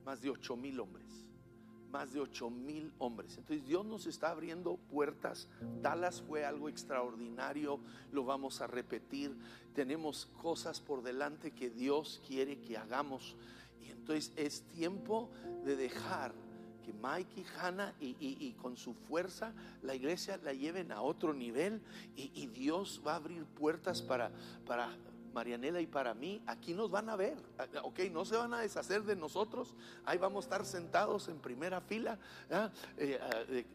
más 0.04 0.22
de 0.22 0.30
ocho 0.30 0.56
mil 0.56 0.80
hombres. 0.80 1.06
más 1.92 2.12
de 2.12 2.18
8 2.18 2.50
mil 2.50 2.92
hombres. 2.98 3.38
Entonces 3.38 3.64
Dios 3.64 3.86
nos 3.86 4.06
está 4.06 4.30
abriendo 4.30 4.76
puertas. 4.76 5.46
Dallas 5.80 6.20
fue 6.22 6.44
algo 6.44 6.68
extraordinario, 6.68 7.78
lo 8.10 8.24
vamos 8.24 8.60
a 8.60 8.66
repetir. 8.66 9.38
Tenemos 9.72 10.26
cosas 10.42 10.80
por 10.80 11.04
delante 11.04 11.52
que 11.52 11.70
Dios 11.70 12.20
quiere 12.26 12.60
que 12.60 12.76
hagamos. 12.76 13.36
Y 13.80 13.92
entonces 13.92 14.32
es 14.34 14.62
tiempo 14.62 15.30
de 15.64 15.76
dejar 15.76 16.34
que 16.84 16.92
Mike 16.92 17.40
y 17.40 17.44
Hannah 17.58 17.94
y, 18.00 18.16
y- 18.20 18.52
con 18.60 18.76
su 18.76 18.94
fuerza 18.94 19.52
la 19.82 19.94
iglesia 19.94 20.38
la 20.44 20.52
lleven 20.52 20.92
a 20.92 21.00
otro 21.00 21.32
nivel 21.32 21.80
y, 22.16 22.30
y 22.34 22.46
Dios 22.48 23.00
va 23.06 23.12
a 23.12 23.16
abrir 23.16 23.44
puertas 23.44 24.02
para, 24.02 24.30
para 24.66 24.90
Marianela 25.32 25.80
y 25.80 25.86
para 25.86 26.14
mí. 26.14 26.42
Aquí 26.46 26.74
nos 26.74 26.90
van 26.90 27.08
a 27.08 27.16
ver, 27.16 27.36
ah, 27.58 27.66
ok, 27.82 28.00
no 28.12 28.24
se 28.24 28.36
van 28.36 28.54
a 28.54 28.60
deshacer 28.60 29.02
de 29.02 29.16
nosotros. 29.16 29.74
Ahí 30.04 30.18
vamos 30.18 30.44
a 30.44 30.46
estar 30.46 30.64
sentados 30.64 31.28
en 31.28 31.38
primera 31.38 31.80
fila, 31.80 32.18
¿ah? 32.50 32.70
Ah, 32.70 32.70
eh, 32.98 33.18
eh, 33.48 33.66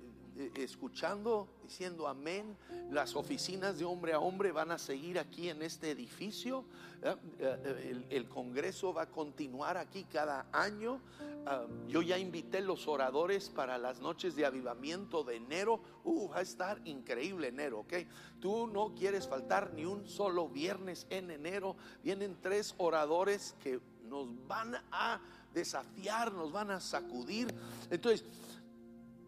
escuchando, 0.56 1.48
diciendo 1.64 2.08
amén. 2.08 2.58
Las 2.92 3.16
oficinas 3.16 3.78
de 3.78 3.86
hombre 3.86 4.14
a 4.14 4.20
hombre 4.20 4.52
van 4.52 4.72
a 4.72 4.78
seguir 4.78 5.20
aquí 5.20 5.50
en 5.50 5.62
este 5.62 5.92
edificio. 5.92 6.66
Eh, 7.04 7.90
El, 7.90 8.06
el 8.10 8.28
Congreso 8.28 8.94
va 8.94 9.04
a 9.04 9.10
continuar 9.10 9.78
aquí 9.78 10.06
cada 10.06 10.48
año. 10.52 11.00
Ah, 11.46 11.66
yo 11.88 12.02
ya 12.02 12.18
invité 12.18 12.62
los 12.62 12.88
oradores 12.88 13.50
para 13.50 13.78
las 13.78 14.02
noches 14.02 14.36
de 14.36 14.46
avivamiento 14.46 15.24
de 15.24 15.38
enero. 15.38 15.82
Uh, 16.04 16.30
va 16.30 16.40
a 16.40 16.42
estar 16.42 16.82
increíble 16.86 17.48
enero, 17.48 17.80
¿ok? 17.80 17.94
Tú 18.40 18.68
no 18.68 18.94
quieres 18.96 19.28
faltar 19.28 19.74
ni 19.74 19.86
un 19.86 20.08
solo 20.08 20.50
viernes 20.50 21.08
en 21.10 21.32
enero. 21.32 21.76
Vienen 22.04 22.38
tres 22.42 22.76
oradores 22.78 23.56
que 23.64 23.80
nos 24.04 24.28
van 24.48 24.76
a 24.92 25.22
desafiar, 25.54 26.32
nos 26.34 26.52
van 26.52 26.72
a 26.72 26.80
sacudir. 26.80 27.48
Entonces, 27.90 28.26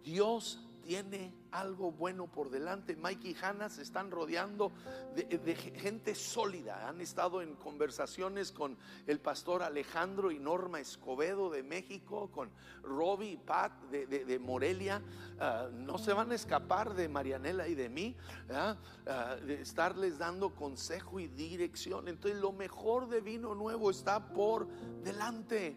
Dios 0.03 0.59
tiene 0.81 1.33
algo 1.51 1.91
bueno 1.91 2.27
por 2.27 2.49
delante. 2.49 2.95
Mike 2.95 3.29
y 3.29 3.35
Hannah 3.41 3.69
se 3.69 3.81
están 3.81 4.11
rodeando 4.11 4.71
de, 5.15 5.55
gente 5.55 6.15
sólida. 6.15 6.87
Han 6.87 7.01
estado 7.01 7.41
en 7.41 7.55
conversaciones 7.55 8.51
con 8.51 8.77
el 9.07 9.19
pastor 9.19 9.63
Alejandro 9.63 10.31
y 10.31 10.39
Norma 10.39 10.79
Escobedo 10.79 11.49
de 11.49 11.63
México, 11.63 12.29
con 12.31 12.49
Robbie 12.83 13.31
y 13.31 13.37
Pat 13.37 13.71
de 13.89 14.39
Morelia. 14.39 15.01
Ah, 15.43 15.69
no 15.73 15.97
se 15.97 16.13
van 16.13 16.31
a 16.31 16.35
escapar 16.35 16.93
de 16.93 17.09
Marianela 17.09 17.67
y 17.67 17.73
de 17.73 17.89
mí, 17.89 18.15
¿ah? 18.51 18.77
Ah, 19.07 19.35
de 19.35 19.59
estarles 19.59 20.19
dando 20.19 20.53
consejo 20.53 21.19
y 21.19 21.29
dirección. 21.29 22.07
Entonces, 22.07 22.39
lo 22.39 22.51
mejor 22.51 23.09
de 23.09 23.21
vino 23.21 23.55
nuevo 23.55 23.89
está 23.89 24.33
por 24.33 24.67
delante. 25.03 25.75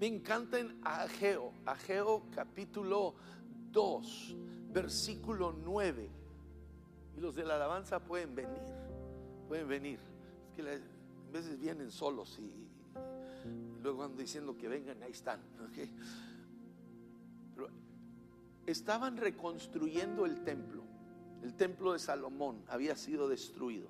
Me 0.00 0.08
encanta 0.08 0.58
en 0.58 0.80
Ageo, 0.82 1.52
Ageo 1.64 2.24
capítulo 2.34 3.14
2, 3.74 4.36
versículo 4.72 5.52
9. 5.52 6.08
Y 7.16 7.20
los 7.20 7.34
de 7.34 7.44
la 7.44 7.56
alabanza 7.56 8.00
pueden 8.00 8.34
venir, 8.34 8.62
pueden 9.48 9.68
venir. 9.68 9.98
Que 10.56 10.62
a 10.62 11.32
veces 11.32 11.58
vienen 11.60 11.90
solos 11.90 12.38
y 12.38 12.50
luego 13.82 14.04
andan 14.04 14.18
diciendo 14.18 14.56
que 14.56 14.68
vengan, 14.68 15.02
ahí 15.02 15.10
están. 15.10 15.40
¿ok? 15.60 15.88
Pero 17.54 17.68
estaban 18.64 19.16
reconstruyendo 19.16 20.24
el 20.24 20.42
templo. 20.42 20.82
El 21.42 21.54
templo 21.54 21.92
de 21.92 21.98
Salomón 21.98 22.64
había 22.68 22.96
sido 22.96 23.28
destruido. 23.28 23.88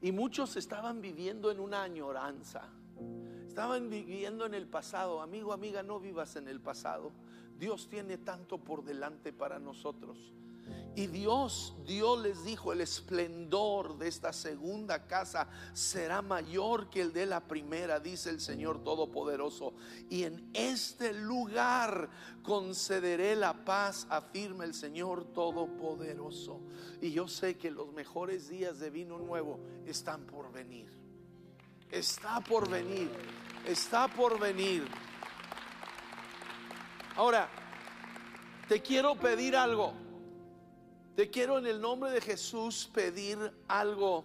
Y 0.00 0.12
muchos 0.12 0.56
estaban 0.56 1.00
viviendo 1.02 1.50
en 1.50 1.60
una 1.60 1.82
añoranza. 1.82 2.70
Estaban 3.54 3.88
viviendo 3.88 4.46
en 4.46 4.54
el 4.54 4.66
pasado. 4.66 5.22
Amigo, 5.22 5.52
amiga, 5.52 5.84
no 5.84 6.00
vivas 6.00 6.34
en 6.34 6.48
el 6.48 6.60
pasado. 6.60 7.12
Dios 7.56 7.86
tiene 7.88 8.18
tanto 8.18 8.58
por 8.58 8.82
delante 8.82 9.32
para 9.32 9.60
nosotros. 9.60 10.18
Y 10.96 11.06
Dios, 11.06 11.72
Dios 11.86 12.20
les 12.20 12.42
dijo, 12.42 12.72
el 12.72 12.80
esplendor 12.80 13.96
de 13.96 14.08
esta 14.08 14.32
segunda 14.32 15.06
casa 15.06 15.46
será 15.72 16.20
mayor 16.20 16.90
que 16.90 17.00
el 17.00 17.12
de 17.12 17.26
la 17.26 17.46
primera, 17.46 18.00
dice 18.00 18.30
el 18.30 18.40
Señor 18.40 18.82
Todopoderoso. 18.82 19.74
Y 20.10 20.24
en 20.24 20.50
este 20.52 21.12
lugar 21.12 22.10
concederé 22.42 23.36
la 23.36 23.64
paz, 23.64 24.08
afirma 24.10 24.64
el 24.64 24.74
Señor 24.74 25.26
Todopoderoso. 25.26 26.58
Y 27.00 27.12
yo 27.12 27.28
sé 27.28 27.56
que 27.56 27.70
los 27.70 27.92
mejores 27.92 28.48
días 28.48 28.80
de 28.80 28.90
vino 28.90 29.16
nuevo 29.16 29.60
están 29.86 30.26
por 30.26 30.50
venir. 30.50 31.04
Está 31.94 32.40
por 32.40 32.68
venir, 32.68 33.08
está 33.66 34.08
por 34.08 34.38
venir. 34.38 34.86
Ahora, 37.16 37.48
te 38.68 38.82
quiero 38.82 39.14
pedir 39.16 39.56
algo. 39.56 39.92
Te 41.16 41.30
quiero 41.30 41.58
en 41.58 41.66
el 41.66 41.80
nombre 41.80 42.10
de 42.10 42.20
Jesús 42.20 42.90
pedir 42.92 43.38
algo. 43.68 44.24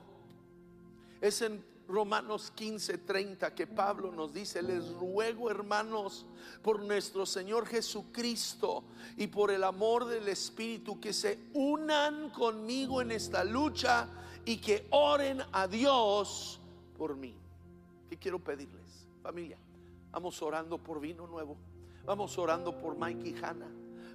Es 1.21 1.41
en 1.41 1.63
Romanos 1.87 2.53
15:30 2.55 3.53
que 3.53 3.67
Pablo 3.67 4.11
nos 4.11 4.33
dice, 4.33 4.61
les 4.61 4.89
ruego 4.93 5.49
hermanos 5.49 6.25
por 6.63 6.81
nuestro 6.81 7.25
Señor 7.25 7.65
Jesucristo 7.67 8.83
y 9.17 9.27
por 9.27 9.51
el 9.51 9.63
amor 9.63 10.05
del 10.05 10.27
Espíritu 10.27 10.99
que 10.99 11.13
se 11.13 11.39
unan 11.53 12.29
conmigo 12.29 13.01
en 13.01 13.11
esta 13.11 13.43
lucha 13.43 14.07
y 14.45 14.57
que 14.57 14.87
oren 14.91 15.43
a 15.51 15.67
Dios 15.67 16.59
por 16.97 17.15
mí. 17.15 17.35
¿Qué 18.09 18.17
quiero 18.17 18.39
pedirles? 18.39 18.88
Familia, 19.29 19.59
vamos 20.09 20.41
orando 20.41 20.79
por 20.79 20.99
vino 20.99 21.27
nuevo. 21.27 21.55
Vamos 22.03 22.35
orando 22.39 22.75
por 22.75 22.97
Mike 22.97 23.29
y 23.29 23.35
Hannah. 23.35 23.69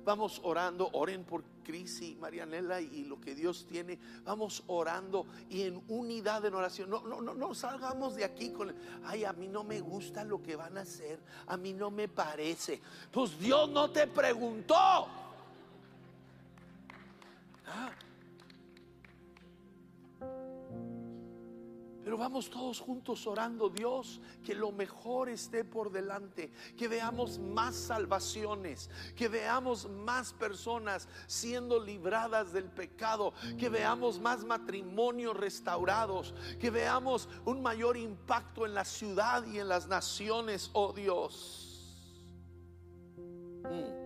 Vamos 0.04 0.40
orando, 0.42 0.90
oren 0.92 1.22
por 1.22 1.44
Cris 1.62 2.02
y 2.02 2.16
Marianela 2.16 2.80
y 2.80 3.04
lo 3.04 3.20
que 3.20 3.36
Dios 3.36 3.64
tiene. 3.64 3.96
Vamos 4.24 4.64
orando 4.66 5.24
y 5.48 5.62
en 5.62 5.80
unidad 5.86 6.44
en 6.44 6.54
oración. 6.54 6.90
No, 6.90 7.02
no, 7.06 7.20
no, 7.20 7.32
no 7.32 7.54
salgamos 7.54 8.16
de 8.16 8.24
aquí 8.24 8.50
con, 8.50 8.74
ay, 9.04 9.24
a 9.24 9.32
mí 9.32 9.46
no 9.46 9.62
me 9.62 9.78
gusta 9.78 10.24
lo 10.24 10.42
que 10.42 10.56
van 10.56 10.78
a 10.78 10.80
hacer. 10.80 11.20
A 11.46 11.56
mí 11.56 11.72
no 11.72 11.92
me 11.92 12.08
parece. 12.08 12.80
Pues 13.12 13.38
Dios 13.38 13.70
no 13.70 13.92
te 13.92 14.08
preguntó. 14.08 15.06
Vamos 22.16 22.50
todos 22.50 22.80
juntos 22.80 23.26
orando, 23.26 23.68
Dios, 23.68 24.20
que 24.44 24.54
lo 24.54 24.72
mejor 24.72 25.28
esté 25.28 25.64
por 25.64 25.90
delante, 25.90 26.52
que 26.76 26.88
veamos 26.88 27.38
más 27.38 27.74
salvaciones, 27.74 28.90
que 29.16 29.28
veamos 29.28 29.88
más 29.88 30.32
personas 30.32 31.08
siendo 31.26 31.82
libradas 31.82 32.52
del 32.52 32.70
pecado, 32.70 33.32
que 33.58 33.68
veamos 33.68 34.20
más 34.20 34.44
matrimonios 34.44 35.36
restaurados, 35.36 36.34
que 36.60 36.70
veamos 36.70 37.28
un 37.44 37.62
mayor 37.62 37.96
impacto 37.96 38.66
en 38.66 38.74
la 38.74 38.84
ciudad 38.84 39.46
y 39.46 39.58
en 39.58 39.68
las 39.68 39.88
naciones, 39.88 40.70
oh 40.72 40.92
Dios. 40.92 41.70
Mm. 43.64 44.04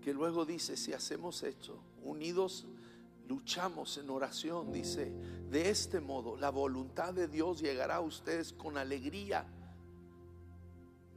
Que 0.00 0.12
luego 0.14 0.44
dice, 0.44 0.76
si 0.76 0.92
hacemos 0.92 1.42
esto, 1.42 1.78
unidos 2.02 2.66
luchamos 3.28 3.98
en 3.98 4.10
oración, 4.10 4.72
dice, 4.72 5.12
de 5.50 5.70
este 5.70 6.00
modo 6.00 6.36
la 6.36 6.50
voluntad 6.50 7.12
de 7.12 7.28
Dios 7.28 7.60
llegará 7.60 7.96
a 7.96 8.00
ustedes 8.00 8.52
con 8.52 8.78
alegría. 8.78 9.44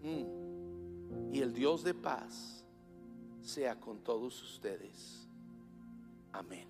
Mm. 0.03 1.33
Y 1.33 1.41
el 1.41 1.53
Dios 1.53 1.83
de 1.83 1.93
paz 1.93 2.65
sea 3.41 3.79
con 3.79 4.03
todos 4.03 4.41
ustedes. 4.43 5.27
Amén. 6.33 6.67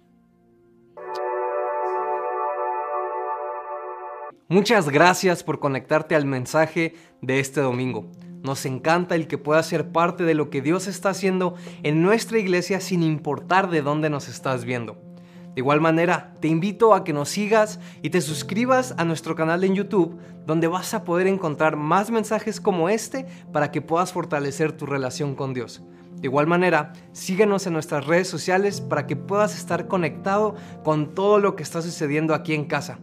Muchas 4.48 4.90
gracias 4.90 5.44
por 5.44 5.60
conectarte 5.60 6.16
al 6.16 6.26
mensaje 6.26 6.96
de 7.22 7.40
este 7.40 7.62
domingo. 7.62 8.06
Nos 8.44 8.66
encanta 8.66 9.16
el 9.16 9.28
que 9.28 9.38
puedas 9.38 9.68
ser 9.68 9.92
parte 9.92 10.24
de 10.24 10.34
lo 10.34 10.50
que 10.50 10.62
Dios 10.62 10.88
está 10.88 11.10
haciendo 11.10 11.56
en 11.84 12.02
nuestra 12.02 12.40
iglesia 12.40 12.82
sin 12.82 13.04
importar 13.04 13.70
de 13.70 13.82
dónde 13.82 14.10
nos 14.10 14.28
estás 14.28 14.66
viendo. 14.66 15.11
De 15.54 15.60
igual 15.60 15.82
manera, 15.82 16.34
te 16.40 16.48
invito 16.48 16.94
a 16.94 17.04
que 17.04 17.12
nos 17.12 17.30
sigas 17.30 17.80
y 18.02 18.10
te 18.10 18.22
suscribas 18.22 18.94
a 18.98 19.04
nuestro 19.04 19.36
canal 19.36 19.64
en 19.64 19.76
YouTube, 19.76 20.18
donde 20.46 20.68
vas 20.68 20.94
a 20.94 21.04
poder 21.04 21.28
encontrar 21.28 21.76
más 21.76 22.10
mensajes 22.10 22.62
como 22.62 22.88
este 22.88 23.26
para 23.52 23.70
que 23.70 23.82
puedas 23.82 24.14
fortalecer 24.14 24.72
tu 24.72 24.86
relación 24.86 25.36
con 25.36 25.54
Dios. 25.54 25.84
De 26.16 26.28
igual 26.28 26.48
manera, 26.48 26.94
síguenos 27.12 27.68
en 27.68 27.74
nuestras 27.74 28.06
redes 28.06 28.30
sociales 28.30 28.80
para 28.80 29.08
que 29.08 29.16
puedas 29.16 29.58
estar 29.58 29.88
conectado 29.88 30.56
con 30.84 31.14
todo 31.16 31.40
lo 31.40 31.56
que 31.56 31.64
está 31.64 31.82
sucediendo 31.82 32.34
aquí 32.34 32.54
en 32.54 32.66
casa. 32.66 33.00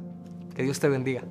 Que 0.54 0.62
Dios 0.62 0.80
te 0.80 0.88
bendiga. 0.88 1.24